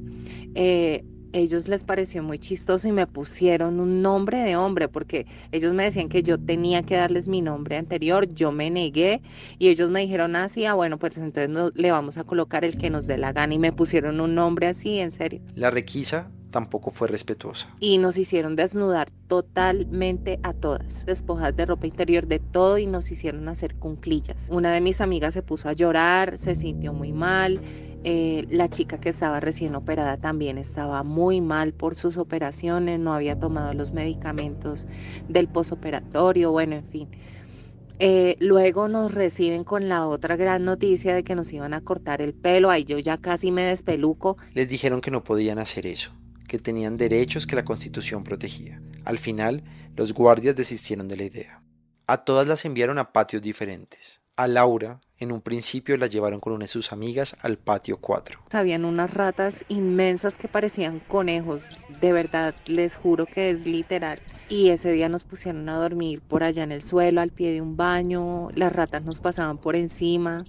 Eh, 0.55 1.05
ellos 1.31 1.67
les 1.67 1.84
pareció 1.84 2.24
muy 2.24 2.39
chistoso 2.39 2.88
y 2.88 2.91
me 2.91 3.05
pusieron 3.05 3.79
un 3.79 4.01
nombre 4.01 4.39
de 4.39 4.55
hombre 4.55 4.88
porque 4.88 5.27
ellos 5.51 5.74
me 5.74 5.84
decían 5.84 6.10
que 6.10 6.24
yo 6.24 6.39
tenía 6.39 6.81
que 6.81 6.96
darles 6.96 7.27
mi 7.27 7.41
nombre 7.41 7.77
anterior, 7.77 8.34
yo 8.34 8.51
me 8.51 8.72
negué 8.72 9.22
y 9.60 9.69
ellos 9.69 9.91
me 9.91 10.01
dijeron 10.01 10.36
así, 10.36 10.65
ah, 10.65 10.74
bueno, 10.74 10.98
pues 10.98 11.17
entonces 11.17 11.72
le 11.75 11.91
vamos 11.91 12.17
a 12.17 12.24
colocar 12.24 12.65
el 12.65 12.77
que 12.77 12.89
nos 12.89 13.05
dé 13.05 13.19
la 13.19 13.31
gana 13.31 13.53
y 13.53 13.60
me 13.60 13.72
pusieron 13.72 14.19
un 14.19 14.34
nombre 14.34 14.67
así, 14.67 15.00
en 15.00 15.12
serio. 15.12 15.41
La 15.53 15.69
requisa 15.69 16.31
tampoco 16.50 16.91
fue 16.91 17.08
respetuosa. 17.08 17.70
Y 17.79 17.98
nos 17.98 18.18
hicieron 18.18 18.56
desnudar 18.56 19.12
totalmente 19.27 20.39
a 20.44 20.53
todas, 20.53 21.06
despojar 21.06 21.56
de 21.56 21.65
ropa 21.65 21.88
interior 21.88 22.27
de 22.27 22.39
todo 22.39 22.77
y 22.77 22.86
nos 22.86 23.12
hicieron 23.12 23.48
hacer 23.48 23.75
cunclillas. 23.75 24.48
Una 24.50 24.72
de 24.72 24.82
mis 24.82 25.01
amigas 25.01 25.34
se 25.34 25.44
puso 25.44 25.70
a 25.70 25.74
llorar, 25.74 26.38
se 26.38 26.56
sintió 26.56 26.94
muy 26.94 27.12
mal 27.12 27.62
eh, 28.06 28.46
la 28.50 28.70
chica 28.70 29.01
que 29.01 29.10
estaba 29.10 29.41
recién 29.41 29.75
operada 29.75 30.15
también 30.15 30.58
estaba 30.58 31.03
muy 31.03 31.41
mal 31.41 31.74
por 31.74 31.96
sus 31.96 32.18
operaciones, 32.18 32.98
no 32.98 33.13
había 33.13 33.38
tomado 33.38 33.74
los 33.74 33.91
medicamentos 33.91 34.88
del 35.27 35.50
posoperatorio, 35.50 36.51
bueno, 36.51 36.75
en 36.75 36.86
fin. 36.86 37.10
Eh, 38.01 38.38
luego 38.39 38.88
nos 38.88 39.13
reciben 39.13 39.65
con 39.65 39.89
la 39.89 40.08
otra 40.08 40.38
gran 40.38 40.63
noticia 40.63 41.13
de 41.13 41.25
que 41.25 41.36
nos 41.36 41.51
iban 41.51 41.74
a 41.74 41.82
cortar 41.82 42.22
el 42.22 42.34
pelo, 42.34 42.70
ahí 42.70 42.86
yo 42.86 42.98
ya 43.00 43.18
casi 43.18 43.51
me 43.51 43.63
despeluco. 43.63 44.38
Les 44.53 44.70
dijeron 44.70 45.01
que 45.01 45.12
no 45.12 45.25
podían 45.25 45.60
hacer 45.60 45.86
eso, 45.86 46.13
que 46.50 46.60
tenían 46.60 46.98
derechos 46.98 47.48
que 47.48 47.56
la 47.56 47.63
constitución 47.63 48.25
protegía. 48.25 48.82
Al 49.06 49.20
final, 49.20 49.63
los 49.96 50.13
guardias 50.13 50.58
desistieron 50.58 51.08
de 51.08 51.15
la 51.15 51.24
idea. 51.24 51.63
A 52.08 52.25
todas 52.25 52.46
las 52.48 52.65
enviaron 52.65 52.98
a 52.98 53.13
patios 53.13 53.41
diferentes. 53.41 54.20
A 54.36 54.48
Laura, 54.48 55.00
en 55.20 55.32
un 55.32 55.41
principio 55.41 55.98
la 55.98 56.08
llevaron 56.08 56.39
con 56.39 56.53
una 56.53 56.63
de 56.63 56.70
sus 56.70 56.91
amigas 56.91 57.36
al 57.41 57.58
patio 57.58 57.98
4. 57.98 58.39
Habían 58.51 58.86
unas 58.86 59.13
ratas 59.13 59.65
inmensas 59.68 60.38
que 60.38 60.48
parecían 60.48 61.01
conejos, 61.01 61.68
de 62.00 62.13
verdad, 62.13 62.56
les 62.65 62.96
juro 62.96 63.25
que 63.25 63.50
es 63.50 63.65
literal. 63.65 64.20
Y 64.48 64.70
ese 64.70 64.91
día 64.91 65.10
nos 65.10 65.25
pusieron 65.25 65.68
a 65.70 65.77
dormir 65.77 66.22
por 66.22 66.44
allá 66.44 66.63
en 66.63 66.72
el 66.72 66.82
suelo, 66.82 67.22
al 67.22 67.32
pie 67.32 67.51
de 67.51 67.62
un 67.62 67.77
baño, 67.77 68.50
las 68.56 68.74
ratas 68.74 69.06
nos 69.06 69.20
pasaban 69.20 69.58
por 69.58 69.75
encima. 69.75 70.46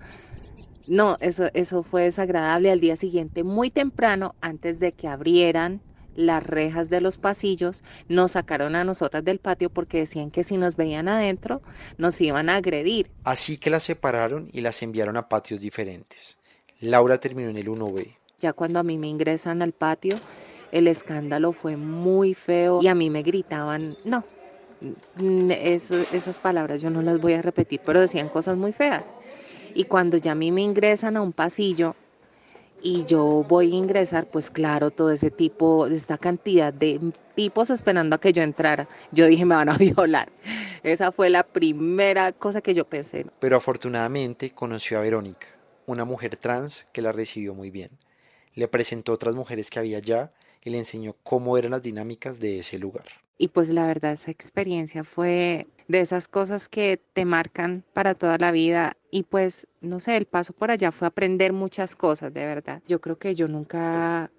No, 0.87 1.17
eso, 1.21 1.51
eso 1.53 1.83
fue 1.83 2.05
desagradable. 2.05 2.71
Al 2.71 2.81
día 2.81 2.97
siguiente, 2.97 3.43
muy 3.43 3.71
temprano, 3.71 4.35
antes 4.41 4.81
de 4.81 4.93
que 4.93 5.09
abrieran 5.09 5.83
las 6.15 6.43
rejas 6.45 6.91
de 6.91 7.01
los 7.01 7.19
pasillos, 7.19 7.85
nos 8.09 8.33
sacaron 8.33 8.77
a 8.77 8.85
nosotras 8.85 9.25
del 9.25 9.39
patio 9.39 9.71
porque 9.71 9.99
decían 9.99 10.31
que 10.31 10.45
si 10.45 10.57
nos 10.57 10.77
veían 10.77 11.09
adentro 11.09 11.63
nos 11.99 12.21
iban 12.21 12.49
a 12.49 12.57
agredir. 12.57 13.11
Así 13.25 13.57
que 13.57 13.71
las 13.71 13.83
separaron 13.83 14.49
y 14.53 14.61
las 14.61 14.83
enviaron 14.83 15.17
a 15.17 15.29
patios 15.29 15.61
diferentes. 15.61 16.39
Laura 16.81 17.19
terminó 17.19 17.51
en 17.51 17.57
el 17.57 17.69
1B. 17.69 18.17
Ya 18.41 18.53
cuando 18.53 18.79
a 18.79 18.83
mí 18.83 18.97
me 18.97 19.09
ingresan 19.09 19.61
al 19.63 19.73
patio, 19.73 20.17
el 20.73 20.87
escándalo 20.87 21.53
fue 21.53 21.77
muy 21.77 22.35
feo 22.35 22.81
y 22.83 22.89
a 22.89 22.95
mí 22.95 23.11
me 23.11 23.23
gritaban, 23.23 23.83
no, 24.05 24.25
esas 25.51 26.39
palabras 26.41 26.81
yo 26.81 26.91
no 26.91 27.03
las 27.03 27.21
voy 27.21 27.35
a 27.35 27.43
repetir, 27.43 27.81
pero 27.85 28.01
decían 28.01 28.29
cosas 28.29 28.57
muy 28.57 28.73
feas. 28.73 29.05
Y 29.75 29.85
cuando 29.85 30.17
ya 30.17 30.33
a 30.33 30.35
mí 30.35 30.51
me 30.51 30.63
ingresan 30.63 31.17
a 31.17 31.23
un 31.23 31.33
pasillo, 31.33 31.95
y 32.83 33.05
yo 33.05 33.45
voy 33.49 33.73
a 33.73 33.77
ingresar, 33.77 34.27
pues 34.27 34.51
claro, 34.51 34.91
todo 34.91 35.11
ese 35.11 35.31
tipo, 35.31 35.87
esta 35.87 36.19
cantidad 36.19 36.73
de 36.73 37.13
tipos 37.35 37.71
esperando 37.71 38.17
a 38.17 38.21
que 38.21 38.33
yo 38.33 38.43
entrara. 38.43 38.89
Yo 39.13 39.27
dije, 39.27 39.45
me 39.45 39.55
van 39.55 39.69
a 39.69 39.79
violar. 39.79 40.31
Esa 40.83 41.13
fue 41.13 41.31
la 41.31 41.43
primera 41.43 42.33
cosa 42.33 42.61
que 42.61 42.75
yo 42.75 42.85
pensé. 42.85 43.27
Pero 43.39 43.57
afortunadamente 43.57 44.51
conoció 44.51 44.99
a 44.99 45.03
Verónica, 45.03 45.49
una 45.87 46.05
mujer 46.05 46.37
trans 46.37 46.87
que 46.93 47.03
la 47.03 47.13
recibió 47.13 47.55
muy 47.55 47.71
bien. 47.71 47.91
Le 48.55 48.69
presentó 48.69 49.13
otras 49.13 49.35
mujeres 49.35 49.71
que 49.71 49.79
había 49.79 49.99
allá 49.99 50.33
y 50.63 50.71
le 50.71 50.79
enseñó 50.79 51.17
cómo 51.23 51.57
eran 51.57 51.73
las 51.73 51.83
dinámicas 51.83 52.41
de 52.41 52.61
ese 52.61 52.79
lugar. 52.79 53.05
Y 53.39 53.49
pues 53.49 53.71
la 53.71 53.87
verdad 53.87 54.13
esa 54.13 54.31
experiencia 54.31 55.03
fue 55.03 55.67
de 55.91 55.99
esas 55.99 56.29
cosas 56.29 56.69
que 56.69 57.03
te 57.15 57.25
marcan 57.25 57.85
para 57.93 58.15
toda 58.15 58.39
la 58.39 58.53
vida 58.53 58.97
y 59.11 59.25
pues 59.25 59.67
no 59.81 59.99
sé, 59.99 60.17
el 60.17 60.25
paso 60.25 60.53
por 60.53 60.71
allá 60.71 60.93
fue 60.93 61.09
aprender 61.09 61.53
muchas 61.53 61.97
cosas, 61.97 62.33
de 62.33 62.47
verdad. 62.47 62.81
Yo 62.87 63.01
creo 63.01 63.19
que 63.19 63.35
yo 63.35 63.49
nunca 63.49 64.31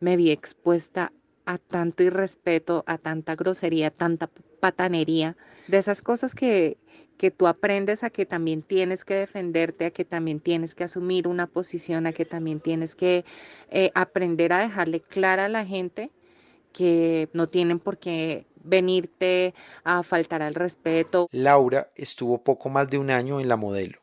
me 0.00 0.16
vi 0.16 0.32
expuesta 0.32 1.12
a 1.46 1.58
tanto 1.58 2.02
irrespeto, 2.02 2.82
a 2.88 2.98
tanta 2.98 3.36
grosería, 3.36 3.86
a 3.86 3.90
tanta 3.92 4.28
patanería, 4.58 5.36
de 5.68 5.78
esas 5.78 6.02
cosas 6.02 6.34
que, 6.34 6.76
que 7.16 7.30
tú 7.30 7.46
aprendes 7.46 8.02
a 8.02 8.10
que 8.10 8.26
también 8.26 8.62
tienes 8.62 9.04
que 9.04 9.14
defenderte, 9.14 9.86
a 9.86 9.90
que 9.92 10.04
también 10.04 10.40
tienes 10.40 10.74
que 10.74 10.82
asumir 10.82 11.28
una 11.28 11.46
posición, 11.46 12.08
a 12.08 12.12
que 12.12 12.24
también 12.24 12.58
tienes 12.58 12.96
que 12.96 13.24
eh, 13.70 13.92
aprender 13.94 14.52
a 14.52 14.58
dejarle 14.58 15.00
clara 15.00 15.44
a 15.44 15.48
la 15.48 15.64
gente 15.64 16.10
que 16.72 17.28
no 17.32 17.48
tienen 17.48 17.78
por 17.78 17.98
qué 17.98 18.46
venirte 18.62 19.54
a 19.84 20.02
faltar 20.02 20.42
al 20.42 20.54
respeto. 20.54 21.28
Laura 21.32 21.90
estuvo 21.94 22.42
poco 22.42 22.68
más 22.68 22.88
de 22.90 22.98
un 22.98 23.10
año 23.10 23.40
en 23.40 23.48
la 23.48 23.56
modelo, 23.56 23.98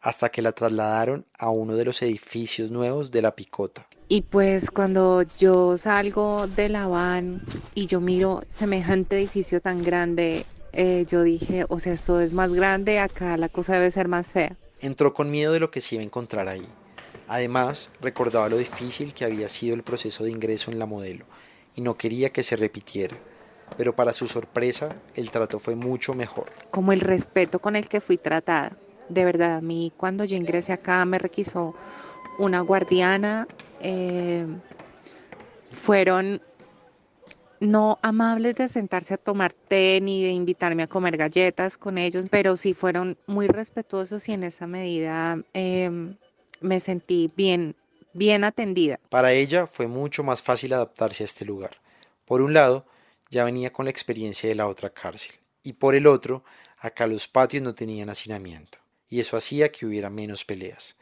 hasta 0.00 0.28
que 0.28 0.42
la 0.42 0.52
trasladaron 0.52 1.26
a 1.38 1.50
uno 1.50 1.74
de 1.74 1.84
los 1.84 2.02
edificios 2.02 2.70
nuevos 2.70 3.10
de 3.10 3.22
la 3.22 3.34
Picota. 3.34 3.86
Y 4.08 4.22
pues 4.22 4.70
cuando 4.70 5.22
yo 5.38 5.76
salgo 5.78 6.46
de 6.48 6.68
la 6.68 6.88
van 6.88 7.42
y 7.74 7.86
yo 7.86 8.00
miro 8.00 8.42
semejante 8.48 9.16
edificio 9.16 9.60
tan 9.60 9.82
grande, 9.82 10.46
eh, 10.72 11.04
yo 11.08 11.22
dije, 11.22 11.64
o 11.68 11.78
sea, 11.78 11.92
esto 11.92 12.20
es 12.20 12.32
más 12.32 12.52
grande, 12.52 12.98
acá 12.98 13.36
la 13.36 13.48
cosa 13.48 13.74
debe 13.74 13.90
ser 13.90 14.08
más 14.08 14.26
fea. 14.26 14.56
Entró 14.80 15.14
con 15.14 15.30
miedo 15.30 15.52
de 15.52 15.60
lo 15.60 15.70
que 15.70 15.80
se 15.80 15.94
iba 15.94 16.02
a 16.02 16.06
encontrar 16.06 16.48
ahí. 16.48 16.66
Además, 17.28 17.90
recordaba 18.00 18.48
lo 18.48 18.56
difícil 18.56 19.14
que 19.14 19.24
había 19.24 19.48
sido 19.48 19.76
el 19.76 19.84
proceso 19.84 20.24
de 20.24 20.30
ingreso 20.30 20.72
en 20.72 20.80
la 20.80 20.86
modelo 20.86 21.26
y 21.76 21.80
no 21.80 21.96
quería 21.96 22.30
que 22.30 22.42
se 22.42 22.56
repitiera. 22.56 23.16
Pero 23.76 23.94
para 23.94 24.12
su 24.12 24.26
sorpresa, 24.26 24.94
el 25.14 25.30
trato 25.30 25.58
fue 25.58 25.74
mucho 25.74 26.14
mejor. 26.14 26.46
Como 26.70 26.92
el 26.92 27.00
respeto 27.00 27.58
con 27.58 27.76
el 27.76 27.88
que 27.88 28.00
fui 28.00 28.18
tratada. 28.18 28.76
De 29.08 29.24
verdad, 29.24 29.56
a 29.56 29.60
mí 29.60 29.92
cuando 29.96 30.24
yo 30.24 30.36
ingresé 30.36 30.72
acá 30.72 31.04
me 31.04 31.18
requisó 31.18 31.74
una 32.38 32.60
guardiana. 32.60 33.48
Eh, 33.80 34.46
fueron 35.70 36.42
no 37.60 37.98
amables 38.02 38.54
de 38.54 38.68
sentarse 38.68 39.14
a 39.14 39.18
tomar 39.18 39.52
té 39.52 40.00
ni 40.02 40.24
de 40.24 40.30
invitarme 40.30 40.82
a 40.82 40.86
comer 40.86 41.16
galletas 41.16 41.76
con 41.76 41.98
ellos, 41.98 42.24
pero 42.30 42.56
sí 42.56 42.72
fueron 42.74 43.18
muy 43.26 43.48
respetuosos 43.48 44.28
y 44.28 44.32
en 44.32 44.44
esa 44.44 44.66
medida 44.66 45.38
em, 45.52 46.16
me 46.60 46.80
sentí 46.80 47.30
bien 47.36 47.76
bien 48.12 48.44
atendida. 48.44 48.98
Para 49.08 49.32
ella 49.32 49.66
fue 49.66 49.86
mucho 49.86 50.24
más 50.24 50.42
fácil 50.42 50.72
adaptarse 50.72 51.22
a 51.22 51.26
este 51.26 51.44
lugar. 51.44 51.76
Por 52.24 52.42
un 52.42 52.54
lado, 52.54 52.84
ya 53.30 53.44
venía 53.44 53.72
con 53.72 53.86
la 53.86 53.90
experiencia 53.90 54.48
de 54.48 54.54
la 54.54 54.66
otra 54.66 54.90
cárcel, 54.90 55.36
y 55.62 55.74
por 55.74 55.94
el 55.94 56.06
otro, 56.06 56.44
acá 56.78 57.06
los 57.06 57.28
patios 57.28 57.62
no 57.62 57.74
tenían 57.74 58.10
hacinamiento, 58.10 58.78
y 59.08 59.20
eso 59.20 59.36
hacía 59.36 59.70
que 59.70 59.86
hubiera 59.86 60.10
menos 60.10 60.44
peleas. 60.44 60.98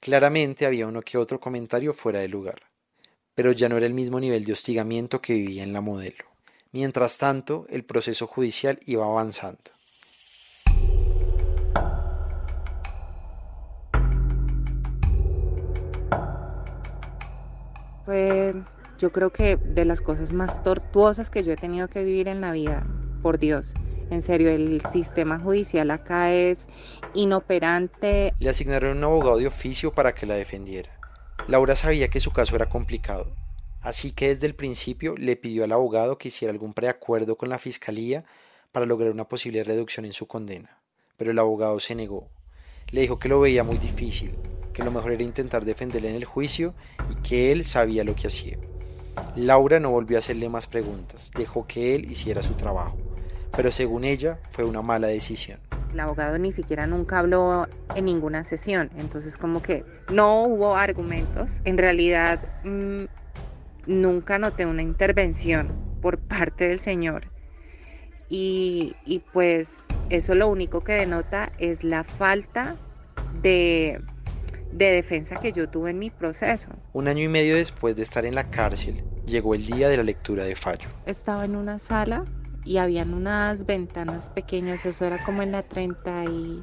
Claramente 0.00 0.66
había 0.66 0.86
uno 0.86 1.02
que 1.02 1.18
otro 1.18 1.40
comentario 1.40 1.92
fuera 1.94 2.20
de 2.20 2.28
lugar, 2.28 2.62
pero 3.34 3.52
ya 3.52 3.68
no 3.68 3.76
era 3.76 3.86
el 3.86 3.94
mismo 3.94 4.18
nivel 4.18 4.44
de 4.44 4.52
hostigamiento 4.52 5.20
que 5.20 5.34
vivía 5.34 5.62
en 5.62 5.72
la 5.72 5.80
modelo. 5.80 6.24
Mientras 6.72 7.18
tanto, 7.18 7.66
el 7.68 7.84
proceso 7.84 8.26
judicial 8.26 8.80
iba 8.84 9.04
avanzando. 9.04 9.70
fue 18.06 18.54
yo 18.98 19.12
creo 19.12 19.30
que 19.30 19.56
de 19.56 19.84
las 19.84 20.00
cosas 20.00 20.32
más 20.32 20.62
tortuosas 20.62 21.30
que 21.30 21.42
yo 21.42 21.52
he 21.52 21.56
tenido 21.56 21.88
que 21.88 22.04
vivir 22.04 22.28
en 22.28 22.40
la 22.40 22.52
vida, 22.52 22.86
por 23.22 23.38
Dios. 23.38 23.74
En 24.10 24.22
serio, 24.22 24.50
el 24.50 24.80
sistema 24.86 25.38
judicial 25.38 25.90
acá 25.90 26.32
es 26.32 26.66
inoperante. 27.14 28.32
Le 28.38 28.48
asignaron 28.48 28.98
un 28.98 29.04
abogado 29.04 29.38
de 29.38 29.48
oficio 29.48 29.92
para 29.92 30.14
que 30.14 30.26
la 30.26 30.34
defendiera. 30.34 30.90
Laura 31.48 31.74
sabía 31.76 32.08
que 32.08 32.20
su 32.20 32.32
caso 32.32 32.56
era 32.56 32.68
complicado, 32.68 33.34
así 33.80 34.12
que 34.12 34.28
desde 34.28 34.46
el 34.46 34.54
principio 34.54 35.14
le 35.16 35.36
pidió 35.36 35.64
al 35.64 35.72
abogado 35.72 36.18
que 36.18 36.28
hiciera 36.28 36.52
algún 36.52 36.72
preacuerdo 36.72 37.36
con 37.36 37.48
la 37.48 37.58
fiscalía 37.58 38.24
para 38.72 38.86
lograr 38.86 39.12
una 39.12 39.28
posible 39.28 39.64
reducción 39.64 40.06
en 40.06 40.12
su 40.12 40.26
condena. 40.26 40.78
Pero 41.16 41.30
el 41.30 41.38
abogado 41.38 41.80
se 41.80 41.94
negó. 41.94 42.28
Le 42.90 43.00
dijo 43.00 43.18
que 43.18 43.28
lo 43.28 43.40
veía 43.40 43.64
muy 43.64 43.78
difícil, 43.78 44.36
que 44.72 44.84
lo 44.84 44.90
mejor 44.90 45.12
era 45.12 45.22
intentar 45.22 45.64
defenderle 45.64 46.10
en 46.10 46.16
el 46.16 46.24
juicio 46.24 46.74
y 47.10 47.22
que 47.22 47.50
él 47.50 47.64
sabía 47.64 48.04
lo 48.04 48.14
que 48.14 48.28
hacía. 48.28 48.58
Laura 49.34 49.80
no 49.80 49.90
volvió 49.90 50.16
a 50.16 50.20
hacerle 50.20 50.48
más 50.48 50.66
preguntas, 50.66 51.30
dejó 51.36 51.66
que 51.66 51.94
él 51.94 52.10
hiciera 52.10 52.42
su 52.42 52.54
trabajo, 52.54 52.96
pero 53.56 53.70
según 53.72 54.04
ella 54.04 54.38
fue 54.50 54.64
una 54.64 54.82
mala 54.82 55.08
decisión. 55.08 55.60
El 55.92 56.00
abogado 56.00 56.38
ni 56.38 56.52
siquiera 56.52 56.86
nunca 56.86 57.18
habló 57.18 57.66
en 57.94 58.04
ninguna 58.04 58.44
sesión, 58.44 58.90
entonces 58.96 59.38
como 59.38 59.62
que 59.62 59.84
no 60.12 60.42
hubo 60.44 60.76
argumentos. 60.76 61.60
En 61.64 61.78
realidad 61.78 62.40
mm, 62.64 63.04
nunca 63.86 64.38
noté 64.38 64.66
una 64.66 64.82
intervención 64.82 65.72
por 66.02 66.18
parte 66.18 66.68
del 66.68 66.78
señor 66.78 67.30
y, 68.28 68.96
y 69.04 69.20
pues 69.32 69.86
eso 70.10 70.34
lo 70.34 70.48
único 70.48 70.82
que 70.82 70.92
denota 70.94 71.52
es 71.58 71.84
la 71.84 72.04
falta 72.04 72.76
de, 73.42 74.00
de 74.76 74.92
defensa 74.92 75.40
que 75.40 75.52
yo 75.52 75.68
tuve 75.68 75.90
en 75.90 75.98
mi 75.98 76.10
proceso. 76.10 76.68
Un 76.92 77.08
año 77.08 77.22
y 77.22 77.28
medio 77.28 77.56
después 77.56 77.96
de 77.96 78.02
estar 78.02 78.26
en 78.26 78.34
la 78.34 78.50
cárcel, 78.50 79.02
llegó 79.26 79.54
el 79.54 79.64
día 79.64 79.88
de 79.88 79.96
la 79.96 80.02
lectura 80.02 80.44
de 80.44 80.54
fallo. 80.54 80.88
Estaba 81.06 81.44
en 81.44 81.56
una 81.56 81.78
sala 81.78 82.24
y 82.64 82.76
habían 82.76 83.14
unas 83.14 83.64
ventanas 83.64 84.28
pequeñas, 84.30 84.84
eso 84.84 85.06
era 85.06 85.24
como 85.24 85.42
en 85.42 85.52
la 85.52 85.62
30 85.62 86.24
y 86.24 86.60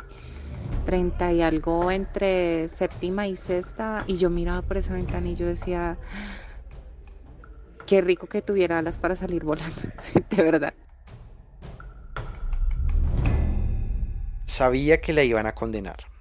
30 0.86 1.34
y 1.34 1.42
algo 1.42 1.92
entre 1.92 2.70
séptima 2.70 3.28
y 3.28 3.36
sexta 3.36 4.04
y 4.06 4.18
yo 4.18 4.30
miraba 4.30 4.62
por 4.62 4.78
esa 4.78 4.94
ventana 4.94 5.30
y 5.30 5.36
yo 5.36 5.48
decía 5.48 5.98
qué 7.88 8.02
rico 8.02 8.28
que 8.28 8.42
tuviera 8.42 8.78
alas 8.78 9.00
para 9.00 9.16
salir 9.16 9.44
volando, 9.44 9.82
de 10.30 10.44
verdad. 10.44 10.74
Sabía 14.46 15.02
que 15.02 15.14
la 15.14 15.24
iban 15.24 15.48
a 15.48 15.56
condenar. 15.56 16.13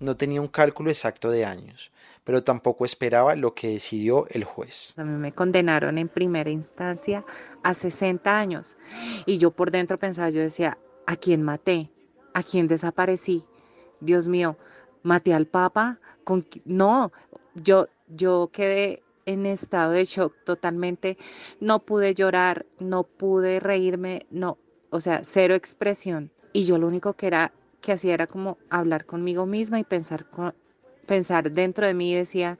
No 0.00 0.16
tenía 0.16 0.40
un 0.40 0.48
cálculo 0.48 0.90
exacto 0.90 1.30
de 1.30 1.44
años, 1.44 1.90
pero 2.24 2.44
tampoco 2.44 2.84
esperaba 2.84 3.34
lo 3.34 3.54
que 3.54 3.68
decidió 3.68 4.26
el 4.28 4.44
juez. 4.44 4.94
A 4.96 5.04
mí 5.04 5.16
me 5.18 5.32
condenaron 5.32 5.98
en 5.98 6.08
primera 6.08 6.50
instancia 6.50 7.24
a 7.62 7.74
60 7.74 8.38
años 8.38 8.76
y 9.26 9.38
yo 9.38 9.50
por 9.50 9.70
dentro 9.70 9.98
pensaba, 9.98 10.30
yo 10.30 10.40
decía, 10.40 10.78
¿a 11.06 11.16
quién 11.16 11.42
maté? 11.42 11.90
¿A 12.34 12.42
quién 12.42 12.68
desaparecí? 12.68 13.44
Dios 14.00 14.28
mío, 14.28 14.56
maté 15.02 15.34
al 15.34 15.46
Papa. 15.46 15.98
¿Con... 16.22 16.46
No, 16.64 17.12
yo, 17.54 17.88
yo 18.06 18.50
quedé 18.52 19.02
en 19.26 19.46
estado 19.46 19.92
de 19.92 20.04
shock 20.04 20.34
totalmente. 20.44 21.18
No 21.60 21.80
pude 21.80 22.14
llorar, 22.14 22.66
no 22.78 23.04
pude 23.04 23.60
reírme, 23.60 24.26
no, 24.30 24.58
o 24.90 25.00
sea, 25.00 25.20
cero 25.24 25.54
expresión. 25.54 26.30
Y 26.52 26.64
yo 26.64 26.78
lo 26.78 26.86
único 26.86 27.14
que 27.14 27.26
era 27.26 27.52
que 27.80 27.92
hacía 27.92 28.14
era 28.14 28.26
como 28.26 28.58
hablar 28.70 29.04
conmigo 29.06 29.46
misma 29.46 29.78
y 29.78 29.84
pensar, 29.84 30.26
pensar 31.06 31.50
dentro 31.52 31.86
de 31.86 31.94
mí 31.94 32.12
y 32.12 32.16
decía 32.16 32.58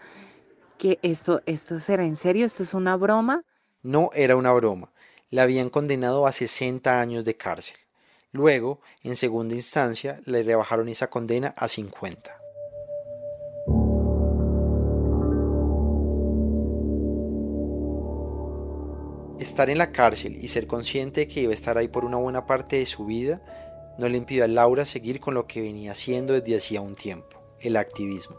que 0.79 0.99
esto, 1.03 1.43
esto 1.47 1.81
será 1.81 2.05
en 2.05 2.17
serio, 2.17 2.47
esto 2.47 2.63
es 2.63 2.75
una 2.75 2.97
broma. 2.97 3.45
No 3.83 4.11
era 4.15 4.37
una 4.37 4.53
broma, 4.53 4.93
la 5.31 5.43
habían 5.43 5.71
condenado 5.71 6.27
a 6.27 6.33
60 6.33 7.01
años 7.01 7.25
de 7.25 7.37
cárcel. 7.37 7.77
Luego, 8.31 8.81
en 9.03 9.17
segunda 9.17 9.55
instancia, 9.55 10.21
le 10.25 10.43
rebajaron 10.43 10.89
esa 10.89 11.09
condena 11.09 11.55
a 11.57 11.67
50. 11.67 12.37
Estar 19.41 19.71
en 19.71 19.79
la 19.79 19.93
cárcel 19.93 20.37
y 20.41 20.49
ser 20.49 20.67
consciente 20.67 21.21
de 21.21 21.29
que 21.29 21.41
iba 21.41 21.53
a 21.53 21.55
estar 21.55 21.79
ahí 21.79 21.89
por 21.89 22.05
una 22.05 22.17
buena 22.17 22.45
parte 22.45 22.77
de 22.77 22.87
su 22.87 23.07
vida 23.07 23.41
no 23.99 24.09
le 24.09 24.17
impidió 24.17 24.45
a 24.45 24.49
Laura 24.49 24.85
seguir 24.85 25.21
con 25.21 25.35
lo 25.35 25.47
que 25.47 25.61
venía 25.61 25.91
haciendo 25.91 26.33
desde 26.33 26.57
hacía 26.57 26.81
un 26.81 26.95
tiempo, 26.95 27.43
el 27.61 27.77
activismo. 27.77 28.37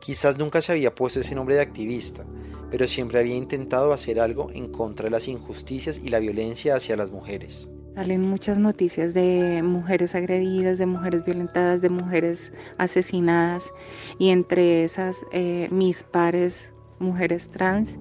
Quizás 0.00 0.36
nunca 0.36 0.60
se 0.60 0.72
había 0.72 0.94
puesto 0.94 1.20
ese 1.20 1.34
nombre 1.34 1.54
de 1.54 1.60
activista, 1.60 2.24
pero 2.70 2.88
siempre 2.88 3.20
había 3.20 3.36
intentado 3.36 3.92
hacer 3.92 4.18
algo 4.18 4.50
en 4.52 4.72
contra 4.72 5.04
de 5.04 5.10
las 5.10 5.28
injusticias 5.28 6.00
y 6.02 6.08
la 6.08 6.18
violencia 6.18 6.74
hacia 6.74 6.96
las 6.96 7.12
mujeres. 7.12 7.70
Salen 7.94 8.22
muchas 8.22 8.58
noticias 8.58 9.14
de 9.14 9.62
mujeres 9.62 10.14
agredidas, 10.14 10.78
de 10.78 10.86
mujeres 10.86 11.24
violentadas, 11.24 11.82
de 11.82 11.90
mujeres 11.90 12.52
asesinadas 12.78 13.72
y 14.18 14.30
entre 14.30 14.84
esas 14.84 15.18
eh, 15.32 15.68
mis 15.70 16.02
pares, 16.02 16.72
mujeres 16.98 17.48
trans, 17.50 17.98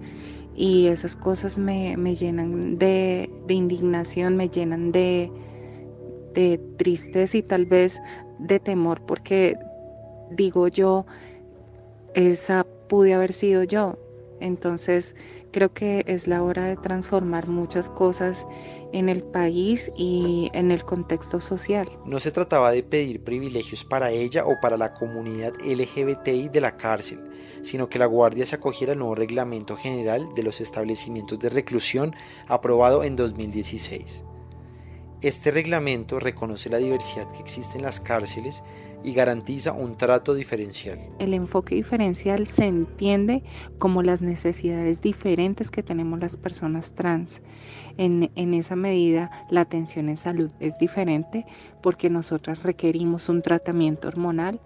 y 0.55 0.87
esas 0.87 1.15
cosas 1.15 1.57
me, 1.57 1.95
llenan 2.15 2.77
de 2.77 3.29
indignación, 3.47 4.35
me 4.35 4.49
llenan 4.49 4.91
de, 4.91 5.31
de 6.39 6.57
tristeza 6.77 7.37
y 7.37 7.41
tal 7.41 7.65
vez 7.65 7.99
de 8.39 8.59
temor 8.59 9.01
porque 9.05 9.57
digo 10.31 10.67
yo, 10.67 11.05
esa 12.13 12.65
pude 12.87 13.13
haber 13.13 13.33
sido 13.33 13.63
yo. 13.63 13.97
Entonces 14.39 15.15
creo 15.51 15.73
que 15.73 16.03
es 16.07 16.27
la 16.27 16.41
hora 16.41 16.63
de 16.63 16.77
transformar 16.77 17.47
muchas 17.47 17.89
cosas 17.89 18.47
en 18.93 19.09
el 19.09 19.21
país 19.21 19.91
y 19.97 20.49
en 20.53 20.71
el 20.71 20.85
contexto 20.85 21.41
social. 21.41 21.89
No 22.05 22.21
se 22.21 22.31
trataba 22.31 22.71
de 22.71 22.83
pedir 22.83 23.21
privilegios 23.23 23.83
para 23.83 24.11
ella 24.11 24.45
o 24.45 24.57
para 24.61 24.77
la 24.77 24.93
comunidad 24.93 25.53
LGBTI 25.61 26.47
de 26.47 26.61
la 26.61 26.77
cárcel, 26.77 27.19
sino 27.63 27.89
que 27.89 27.99
la 27.99 28.05
Guardia 28.05 28.45
se 28.45 28.55
acogiera 28.55 28.93
al 28.93 28.99
nuevo 28.99 29.15
reglamento 29.15 29.75
general 29.75 30.29
de 30.35 30.43
los 30.43 30.61
establecimientos 30.61 31.37
de 31.37 31.49
reclusión 31.49 32.15
aprobado 32.47 33.03
en 33.03 33.17
2016. 33.17 34.23
Este 35.21 35.51
reglamento 35.51 36.17
reconoce 36.17 36.69
la 36.69 36.77
diversidad 36.77 37.29
que 37.29 37.39
existe 37.39 37.77
en 37.77 37.83
las 37.83 37.99
cárceles 37.99 38.63
y 39.03 39.11
garantiza 39.13 39.73
un 39.73 39.97
trato 39.97 40.33
diferencial. 40.33 40.97
El 41.19 41.33
enfoque 41.33 41.75
diferencial 41.75 42.47
se 42.47 42.67
entiende 42.67 43.43
como 43.79 44.01
las 44.01 44.21
necesidades 44.21 45.01
diferentes 45.01 45.71
que 45.71 45.83
tenemos 45.83 46.21
las 46.21 46.37
personas 46.37 46.93
trans. 46.93 47.41
En, 47.97 48.31
esa 48.53 48.77
medida, 48.77 49.29
la 49.49 49.59
atención 49.59 50.07
en 50.07 50.15
salud 50.15 50.53
es 50.61 50.79
diferente 50.79 51.45
porque 51.83 52.09
nosotras 52.09 52.63
requerimos 52.63 53.27
un 53.27 53.41
tratamiento 53.41 54.07
hormonal, 54.07 54.61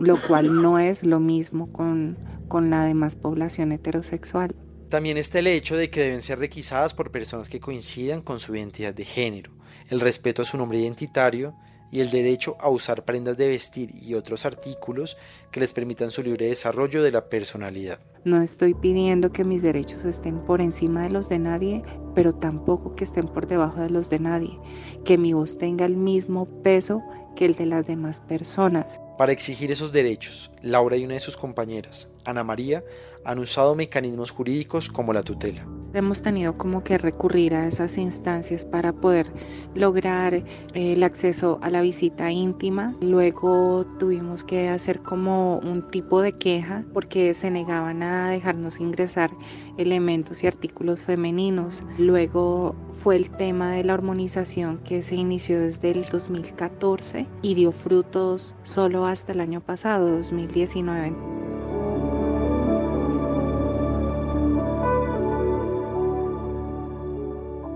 lo 0.00 0.16
cual 0.16 0.62
no 0.62 0.78
es 0.78 1.02
lo 1.02 1.20
mismo 1.20 1.70
con, 1.70 2.16
con 2.48 2.70
la 2.70 2.86
demás 2.86 3.14
población 3.14 3.72
heterosexual. 3.72 4.54
También 4.88 5.18
está 5.18 5.40
el 5.40 5.48
hecho 5.48 5.76
de 5.76 5.90
que 5.90 6.00
deben 6.00 6.22
ser 6.22 6.38
requisadas 6.38 6.94
por 6.94 7.10
personas 7.10 7.50
que 7.50 7.60
coincidan 7.60 8.22
con 8.22 8.38
su 8.38 8.56
identidad 8.56 8.94
de 8.94 9.04
género 9.04 9.52
el 9.88 10.00
respeto 10.00 10.42
a 10.42 10.44
su 10.44 10.56
nombre 10.56 10.78
identitario 10.78 11.54
y 11.92 12.00
el 12.00 12.10
derecho 12.10 12.56
a 12.58 12.70
usar 12.70 13.04
prendas 13.04 13.36
de 13.36 13.46
vestir 13.46 13.90
y 13.94 14.14
otros 14.14 14.46
artículos 14.46 15.18
que 15.50 15.60
les 15.60 15.72
permitan 15.74 16.10
su 16.10 16.22
libre 16.22 16.46
desarrollo 16.46 17.02
de 17.02 17.12
la 17.12 17.28
personalidad. 17.28 18.00
No 18.24 18.40
estoy 18.40 18.72
pidiendo 18.72 19.30
que 19.30 19.44
mis 19.44 19.62
derechos 19.62 20.04
estén 20.04 20.42
por 20.44 20.62
encima 20.62 21.02
de 21.02 21.10
los 21.10 21.28
de 21.28 21.38
nadie, 21.38 21.82
pero 22.14 22.32
tampoco 22.32 22.96
que 22.96 23.04
estén 23.04 23.28
por 23.28 23.46
debajo 23.46 23.80
de 23.80 23.90
los 23.90 24.08
de 24.08 24.20
nadie, 24.20 24.58
que 25.04 25.18
mi 25.18 25.34
voz 25.34 25.58
tenga 25.58 25.84
el 25.84 25.96
mismo 25.96 26.46
peso 26.62 27.02
que 27.36 27.44
el 27.44 27.54
de 27.54 27.66
las 27.66 27.86
demás 27.86 28.20
personas. 28.20 29.00
Para 29.18 29.32
exigir 29.32 29.70
esos 29.70 29.92
derechos, 29.92 30.50
Laura 30.62 30.96
y 30.96 31.04
una 31.04 31.14
de 31.14 31.20
sus 31.20 31.36
compañeras, 31.36 32.08
Ana 32.24 32.42
María, 32.42 32.82
han 33.24 33.38
usado 33.38 33.74
mecanismos 33.74 34.30
jurídicos 34.30 34.88
como 34.88 35.12
la 35.12 35.22
tutela. 35.22 35.66
Hemos 35.94 36.22
tenido 36.22 36.56
como 36.56 36.82
que 36.82 36.96
recurrir 36.96 37.54
a 37.54 37.66
esas 37.66 37.98
instancias 37.98 38.64
para 38.64 38.94
poder 38.94 39.30
lograr 39.74 40.34
eh, 40.34 40.44
el 40.74 41.02
acceso 41.02 41.58
a 41.60 41.68
la 41.68 41.82
visita 41.82 42.30
íntima. 42.30 42.96
Luego 43.02 43.84
tuvimos 43.98 44.42
que 44.42 44.70
hacer 44.70 45.00
como 45.00 45.58
un 45.58 45.86
tipo 45.86 46.22
de 46.22 46.32
queja 46.32 46.84
porque 46.94 47.34
se 47.34 47.50
negaban 47.50 48.02
a 48.02 48.30
dejarnos 48.30 48.80
ingresar 48.80 49.30
elementos 49.76 50.42
y 50.42 50.46
artículos 50.46 51.00
femeninos. 51.00 51.82
Luego 51.98 52.74
fue 53.02 53.16
el 53.16 53.30
tema 53.30 53.72
de 53.72 53.84
la 53.84 53.92
hormonización 53.92 54.78
que 54.78 55.02
se 55.02 55.16
inició 55.16 55.60
desde 55.60 55.90
el 55.90 56.06
2014 56.06 57.26
y 57.42 57.54
dio 57.54 57.70
frutos 57.70 58.56
solo 58.62 59.04
hasta 59.04 59.32
el 59.32 59.40
año 59.40 59.60
pasado, 59.60 60.08
2019. 60.16 61.41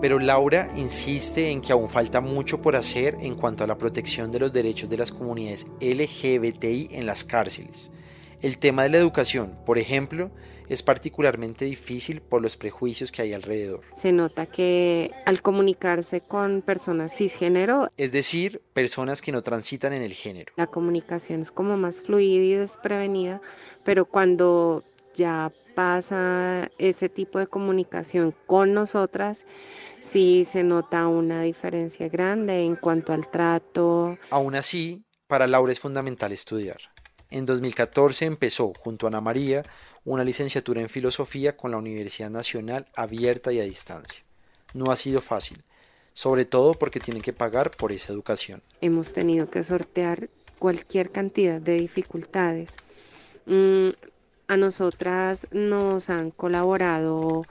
Pero 0.07 0.21
Laura 0.21 0.71
insiste 0.77 1.51
en 1.51 1.61
que 1.61 1.73
aún 1.73 1.89
falta 1.89 2.21
mucho 2.21 2.63
por 2.63 2.77
hacer 2.77 3.17
en 3.19 3.35
cuanto 3.35 3.65
a 3.65 3.67
la 3.67 3.77
protección 3.77 4.31
de 4.31 4.39
los 4.39 4.53
derechos 4.53 4.89
de 4.89 4.97
las 4.97 5.11
comunidades 5.11 5.67
LGBTI 5.81 6.91
en 6.93 7.07
las 7.07 7.25
cárceles. 7.25 7.91
El 8.41 8.59
tema 8.59 8.85
de 8.85 8.91
la 8.91 8.99
educación, 8.99 9.59
por 9.67 9.79
ejemplo, 9.79 10.31
es 10.69 10.85
particularmente 10.85 11.65
difícil 11.65 12.21
por 12.21 12.41
los 12.41 12.57
prejuicios 12.57 13.11
que 13.11 13.23
hay 13.23 13.33
alrededor. 13.33 13.81
Se 13.97 14.13
nota 14.13 14.47
que 14.47 15.11
al 15.25 15.43
comunicarse 15.43 16.21
con 16.21 16.63
personas 16.63 17.13
cisgénero, 17.13 17.91
es 17.97 18.13
decir, 18.13 18.63
personas 18.75 19.21
que 19.21 19.33
no 19.33 19.43
transitan 19.43 19.93
en 19.93 20.03
el 20.03 20.13
género, 20.13 20.53
la 20.57 20.69
comunicación 20.69 21.41
es 21.41 21.51
como 21.51 21.77
más 21.77 22.03
fluida 22.03 22.45
y 22.45 22.55
desprevenida, 22.55 23.41
pero 23.83 24.05
cuando 24.05 24.85
ya 25.17 25.53
pasa 25.75 26.71
ese 26.79 27.09
tipo 27.09 27.39
de 27.39 27.47
comunicación 27.49 28.35
con 28.47 28.73
nosotras, 28.73 29.47
sí 29.99 30.45
se 30.45 30.63
nota 30.63 31.09
una 31.09 31.43
diferencia 31.43 32.09
grande 32.09 32.63
en 32.63 32.77
cuanto 32.77 33.13
al 33.13 33.29
trato. 33.31 34.17
Aún 34.31 34.55
así, 34.55 35.03
para 35.27 35.47
Laura 35.47 35.73
es 35.73 35.81
fundamental 35.81 36.33
estudiar. 36.33 36.79
En 37.31 37.45
2014 37.45 38.25
empezó, 38.25 38.73
junto 38.79 39.07
a 39.07 39.09
Ana 39.09 39.21
María, 39.21 39.65
una 40.05 40.23
licenciatura 40.23 40.81
en 40.81 40.89
filosofía 40.89 41.57
con 41.57 41.73
la 41.73 41.79
Universidad 41.79 42.31
Nacional 42.31 42.87
abierta 42.95 43.53
y 43.53 43.59
a 43.59 43.65
distancia. 43.65 44.23
No 44.73 44.93
ha 44.93 44.97
sido 44.97 45.21
fácil, 45.21 45.65
sobre 46.13 46.45
todo 46.45 46.75
porque 46.75 47.01
tienen 47.01 47.23
que 47.23 47.33
pagar 47.33 47.73
por 47.73 47.93
esa 47.93 48.13
educación. 48.13 48.63
Hemos 48.81 49.13
tenido 49.13 49.51
que 49.51 49.65
sortear 49.65 50.31
cualquier 50.59 51.11
cantidad 51.11 51.61
de 51.61 51.75
dificultades. 51.75 52.77
Mm, 53.47 53.91
a 54.49 54.57
nosotras 54.57 55.49
nos 55.53 56.11
han 56.11 56.31
colaborado 56.31 57.43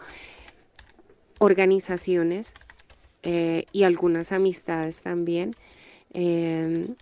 organizaciones 1.39 2.53
eh, 3.23 3.65
y 3.71 3.83
algunas 3.83 4.31
amistades 4.31 5.01
también. 5.01 5.55
Em, 6.13 6.95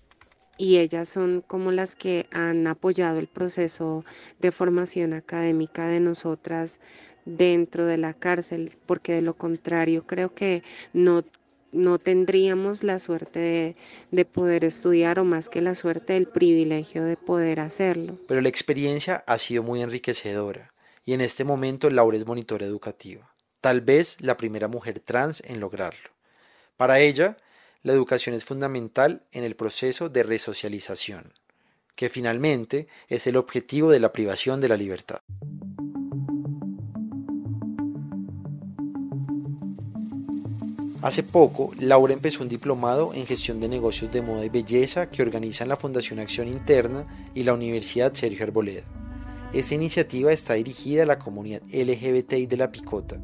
y 0.58 0.77
ellas 0.77 1.10
son 1.10 1.43
como 1.45 1.71
las 1.71 1.95
que 1.95 2.27
han 2.32 2.67
apoyado 2.67 3.19
el 3.19 3.27
proceso 3.27 4.06
de 4.39 4.51
formación 4.51 5.13
académica 5.13 5.88
de 5.88 5.99
nosotras 5.99 6.79
dentro 7.25 7.86
de 7.86 7.97
la 7.97 8.13
cárcel, 8.13 8.71
porque 8.86 9.13
de 9.13 9.21
lo 9.21 9.36
contrario 9.36 10.06
creo 10.06 10.34
que 10.34 10.63
no 10.93 11.23
no 11.73 11.99
tendríamos 11.99 12.83
la 12.83 12.99
suerte 12.99 13.39
de, 13.39 13.75
de, 14.12 14.25
poder 14.25 14.63
estudiar 14.63 15.19
o 15.19 15.25
más 15.25 15.49
que 15.49 15.62
la 15.62 15.75
suerte 15.75 16.13
del 16.13 16.27
privilegio 16.27 17.03
de 17.03 17.17
poder 17.17 17.59
hacerlo. 17.59 18.17
Pero 18.27 18.41
la 18.41 18.49
experiencia 18.49 19.23
ha 19.27 19.38
sido 19.38 19.63
muy 19.63 19.81
enriquecedora 19.81 20.73
y 21.05 21.13
en 21.13 21.21
este 21.21 21.43
momento 21.43 21.89
Laura 21.89 22.15
es 22.15 22.25
monitora 22.25 22.65
educativa, 22.65 23.33
tal 23.62 23.81
vez 23.81 24.17
la 24.21 24.38
primera 24.38 24.67
mujer 24.67 24.99
trans 24.99 25.41
en 25.45 25.59
lograrlo. 25.59 26.12
Para 26.77 26.99
ella, 26.99 27.38
la 27.81 27.93
educación 27.93 28.36
es 28.36 28.45
fundamental 28.45 29.23
en 29.31 29.43
el 29.43 29.55
proceso 29.55 30.09
de 30.09 30.23
resocialización, 30.23 31.33
que 31.95 32.09
finalmente 32.09 32.88
es 33.07 33.27
el 33.27 33.36
objetivo 33.36 33.91
de 33.91 33.99
la 33.99 34.13
privación 34.13 34.62
de 34.62 34.69
la 34.69 34.77
libertad. 34.77 35.19
Hace 41.03 41.21
poco, 41.21 41.73
Laura 41.79 42.13
empezó 42.13 42.43
un 42.43 42.47
diplomado 42.47 43.13
en 43.13 43.25
gestión 43.25 43.59
de 43.59 43.67
negocios 43.67 44.09
de 44.09 44.21
moda 44.21 44.45
y 44.45 44.49
belleza 44.49 45.09
que 45.09 45.21
organizan 45.21 45.67
la 45.67 45.75
Fundación 45.75 46.17
Acción 46.19 46.47
Interna 46.47 47.05
y 47.35 47.43
la 47.43 47.53
Universidad 47.53 48.13
Sergio 48.13 48.45
Arboleda. 48.45 48.83
Esta 49.51 49.75
iniciativa 49.75 50.31
está 50.31 50.53
dirigida 50.53 51.03
a 51.03 51.05
la 51.05 51.19
comunidad 51.19 51.61
LGBTI 51.73 52.45
de 52.45 52.55
la 52.55 52.71
Picota. 52.71 53.19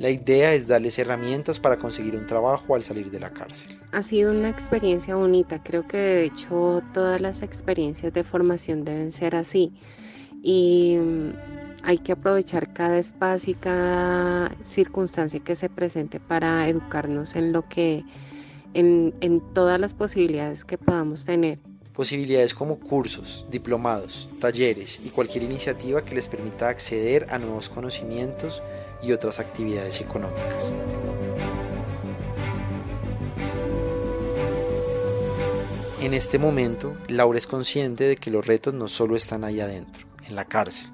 La 0.00 0.10
idea 0.10 0.52
es 0.52 0.66
darles 0.66 0.98
herramientas 0.98 1.60
para 1.60 1.76
conseguir 1.76 2.16
un 2.16 2.26
trabajo 2.26 2.74
al 2.74 2.82
salir 2.82 3.08
de 3.12 3.20
la 3.20 3.30
cárcel. 3.30 3.78
Ha 3.92 4.02
sido 4.02 4.32
una 4.32 4.50
experiencia 4.50 5.14
bonita, 5.14 5.62
creo 5.62 5.86
que 5.86 5.98
de 5.98 6.24
hecho 6.24 6.82
todas 6.92 7.20
las 7.20 7.42
experiencias 7.42 8.12
de 8.14 8.24
formación 8.24 8.84
deben 8.84 9.12
ser 9.12 9.36
así. 9.36 9.72
Y 10.42 10.98
hay 11.86 11.98
que 11.98 12.12
aprovechar 12.12 12.72
cada 12.72 12.98
espacio 12.98 13.52
y 13.52 13.54
cada 13.54 14.52
circunstancia 14.64 15.38
que 15.38 15.54
se 15.54 15.68
presente 15.68 16.18
para 16.18 16.68
educarnos 16.68 17.36
en 17.36 17.52
lo 17.52 17.68
que, 17.68 18.02
en, 18.74 19.14
en 19.20 19.40
todas 19.54 19.78
las 19.78 19.94
posibilidades 19.94 20.64
que 20.64 20.78
podamos 20.78 21.24
tener. 21.24 21.60
Posibilidades 21.94 22.54
como 22.54 22.80
cursos, 22.80 23.46
diplomados, 23.52 24.28
talleres 24.40 25.00
y 25.02 25.10
cualquier 25.10 25.44
iniciativa 25.44 26.04
que 26.04 26.16
les 26.16 26.26
permita 26.26 26.68
acceder 26.68 27.28
a 27.30 27.38
nuevos 27.38 27.68
conocimientos 27.68 28.64
y 29.00 29.12
otras 29.12 29.38
actividades 29.38 30.00
económicas. 30.00 30.74
En 36.02 36.14
este 36.14 36.38
momento, 36.38 36.96
Laura 37.06 37.38
es 37.38 37.46
consciente 37.46 38.04
de 38.04 38.16
que 38.16 38.32
los 38.32 38.44
retos 38.44 38.74
no 38.74 38.88
solo 38.88 39.14
están 39.14 39.44
ahí 39.44 39.60
adentro, 39.60 40.06
en 40.28 40.36
la 40.36 40.44
cárcel, 40.44 40.88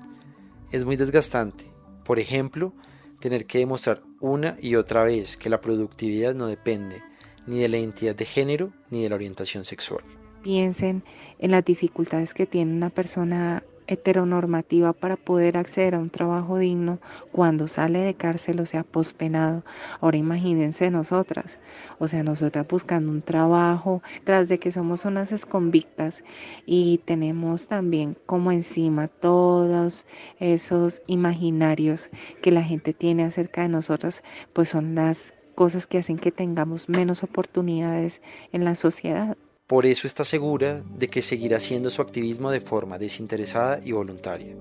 es 0.73 0.85
muy 0.85 0.97
desgastante. 0.97 1.65
Por 2.05 2.19
ejemplo, 2.19 2.73
tener 3.21 3.47
que 3.47 3.59
demostrar 3.59 4.03
una 4.21 4.57
y 4.61 4.75
otra 4.75 5.05
vez 5.05 5.37
que 5.37 5.51
la 5.51 5.61
productividad 5.61 6.35
no 6.35 6.47
depende 6.47 7.03
ni 7.47 7.61
de 7.61 7.69
la 7.69 7.79
identidad 7.79 8.17
de 8.17 8.25
género 8.25 8.73
ni 8.91 9.03
de 9.03 9.09
la 9.09 9.15
orientación 9.15 9.65
sexual. 9.65 10.03
Piensen 10.43 11.05
en 11.39 11.51
las 11.53 11.65
dificultades 11.65 12.35
que 12.35 12.47
tiene 12.47 12.73
una 12.73 12.91
persona 12.91 13.63
heteronormativa 13.87 14.93
para 14.93 15.17
poder 15.17 15.57
acceder 15.57 15.95
a 15.95 15.99
un 15.99 16.11
trabajo 16.11 16.59
digno 16.59 16.99
cuando 17.31 17.69
sale 17.69 18.01
de 18.01 18.15
cárcel 18.15 18.61
o 18.61 18.67
sea 18.67 18.85
pospenado. 18.85 19.65
Ahora 20.01 20.17
imagínense 20.17 20.91
nosotras, 20.91 21.61
o 21.99 22.09
sea, 22.09 22.23
nosotras 22.23 22.67
buscando 22.69 23.13
un 23.13 23.23
trabajo 23.23 24.03
tras 24.25 24.49
de 24.49 24.59
que 24.59 24.73
somos 24.73 25.05
unas 25.05 25.33
esconvictas 25.33 26.25
y 26.67 26.99
tenemos 27.05 27.69
también 27.69 28.17
como 28.27 28.53
encima 28.53 29.09
todos 29.09 30.07
esos 30.39 31.03
imaginarios 31.07 32.11
que 32.41 32.53
la 32.53 32.63
gente 32.63 32.93
tiene 32.93 33.25
acerca 33.25 33.63
de 33.63 33.69
nosotras, 33.69 34.23
pues 34.53 34.69
son 34.69 34.95
las 34.95 35.35
cosas 35.55 35.87
que 35.87 35.99
hacen 35.99 36.19
que 36.19 36.33
tengamos 36.33 36.89
menos 36.89 37.23
oportunidades 37.23 38.23
en 38.53 38.65
la 38.65 38.75
sociedad. 38.75 39.37
Por 39.73 39.87
eso 39.87 40.07
está 40.07 40.23
segura 40.23 40.85
de 40.99 41.09
que 41.09 41.23
seguirá 41.23 41.57
haciendo 41.57 41.89
su 41.89 42.03
activismo 42.03 42.51
de 42.51 42.61
forma 42.61 42.99
desinteresada 42.99 43.81
y 43.83 43.93
voluntaria. 43.93 44.55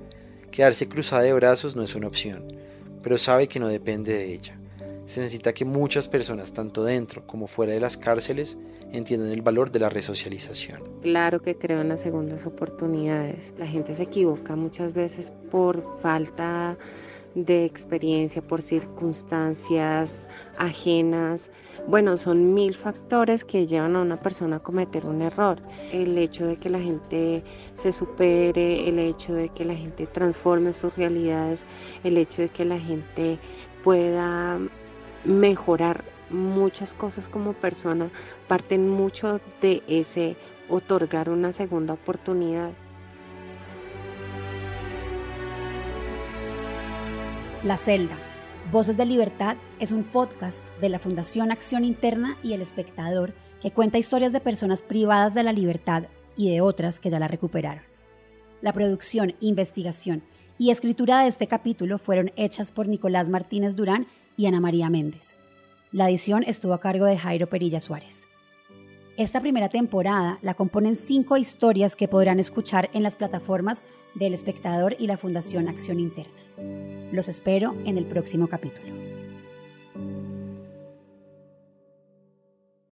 Quedarse 0.52 0.88
cruzada 0.88 1.24
de 1.24 1.34
brazos 1.34 1.76
no 1.76 1.84
es 1.84 1.96
una 1.96 2.08
opción, 2.08 2.48
pero 3.04 3.18
sabe 3.18 3.50
que 3.50 3.60
no 3.60 3.68
depende 3.68 4.14
de 4.14 4.34
ella. 4.34 4.58
Se 5.06 5.20
necesita 5.20 5.52
que 5.52 5.66
muchas 5.66 6.08
personas, 6.08 6.54
tanto 6.54 6.86
dentro 6.86 7.28
como 7.28 7.48
fuera 7.48 7.74
de 7.74 7.82
las 7.82 7.98
cárceles, 7.98 8.58
entiendan 8.94 9.34
el 9.34 9.42
valor 9.42 9.70
de 9.70 9.80
la 9.80 9.90
resocialización. 9.90 10.82
Claro 11.02 11.42
que 11.42 11.58
creo 11.58 11.82
en 11.82 11.90
las 11.90 12.00
segundas 12.00 12.46
oportunidades. 12.46 13.52
La 13.60 13.68
gente 13.68 13.94
se 13.94 14.04
equivoca 14.04 14.56
muchas 14.56 14.94
veces 14.94 15.34
por 15.52 16.00
falta 16.00 16.78
de 17.36 17.66
experiencia, 17.66 18.42
por 18.42 18.62
circunstancias 18.62 20.28
ajenas. 20.58 21.52
Bueno, 21.88 22.18
son 22.18 22.54
mil 22.54 22.76
factores 22.76 23.46
que 23.46 23.68
llevan 23.68 23.96
a 23.96 24.02
una 24.02 24.20
persona 24.20 24.58
a 24.58 24.60
cometer 24.60 25.06
un 25.06 25.22
error. 25.22 25.62
El 25.92 26.18
hecho 26.18 26.46
de 26.46 26.58
que 26.58 26.70
la 26.70 26.80
gente 26.80 27.44
se 27.74 27.92
supere, 27.94 28.88
el 28.88 29.00
hecho 29.00 29.34
de 29.34 29.50
que 29.50 29.66
la 29.66 29.76
gente 29.76 30.08
transforme 30.08 30.74
sus 30.74 30.96
realidades, 30.96 31.66
el 32.04 32.18
hecho 32.18 32.42
de 32.42 32.50
que 32.50 32.66
la 32.66 32.80
gente 32.80 33.40
pueda 33.84 34.60
mejorar 35.24 36.04
muchas 36.30 36.94
cosas 36.94 37.30
como 37.30 37.54
persona, 37.54 38.10
parten 38.48 38.90
mucho 38.90 39.40
de 39.62 39.84
ese 39.88 40.36
otorgar 40.70 41.30
una 41.30 41.52
segunda 41.52 41.94
oportunidad. 41.94 42.72
La 47.64 47.78
Celda, 47.78 48.18
Voces 48.72 48.98
de 48.98 49.06
Libertad, 49.06 49.56
es 49.80 49.92
un 49.92 50.04
podcast 50.04 50.68
de 50.80 50.90
la 50.90 50.98
Fundación 50.98 51.52
Acción 51.52 51.86
Interna 51.86 52.36
y 52.42 52.54
El 52.54 52.62
Espectador 52.64 53.36
que 53.62 53.70
cuenta 53.70 54.00
historias 54.00 54.32
de 54.32 54.40
personas 54.40 54.82
privadas 54.82 55.36
de 55.36 55.44
la 55.44 55.54
libertad 55.54 56.06
y 56.36 56.52
de 56.52 56.62
otras 56.62 57.00
que 57.00 57.12
ya 57.12 57.20
la 57.20 57.28
recuperaron. 57.28 57.84
La 58.64 58.74
producción, 58.74 59.36
investigación 59.42 60.24
y 60.58 60.72
escritura 60.72 61.22
de 61.22 61.28
este 61.28 61.46
capítulo 61.46 62.00
fueron 62.00 62.32
hechas 62.36 62.72
por 62.72 62.88
Nicolás 62.88 63.30
Martínez 63.30 63.76
Durán 63.76 64.08
y 64.38 64.48
Ana 64.48 64.60
María 64.60 64.90
Méndez. 64.90 65.36
La 65.92 66.10
edición 66.10 66.44
estuvo 66.48 66.74
a 66.74 66.80
cargo 66.80 67.06
de 67.06 67.20
Jairo 67.20 67.48
Perilla 67.48 67.80
Suárez. 67.80 68.24
Esta 69.18 69.40
primera 69.40 69.70
temporada 69.70 70.40
la 70.42 70.56
componen 70.56 70.96
cinco 70.96 71.38
historias 71.38 71.96
que 71.96 72.08
podrán 72.08 72.40
escuchar 72.40 72.90
en 72.94 73.04
las 73.04 73.18
plataformas 73.18 73.84
del 74.16 74.34
Espectador 74.34 74.96
y 74.98 75.06
la 75.06 75.18
Fundación 75.18 75.68
Acción 75.68 76.00
Interna. 76.00 76.41
Los 77.12 77.28
espero 77.28 77.76
en 77.86 77.98
el 77.98 78.06
próximo 78.06 78.48
capítulo. 78.48 79.11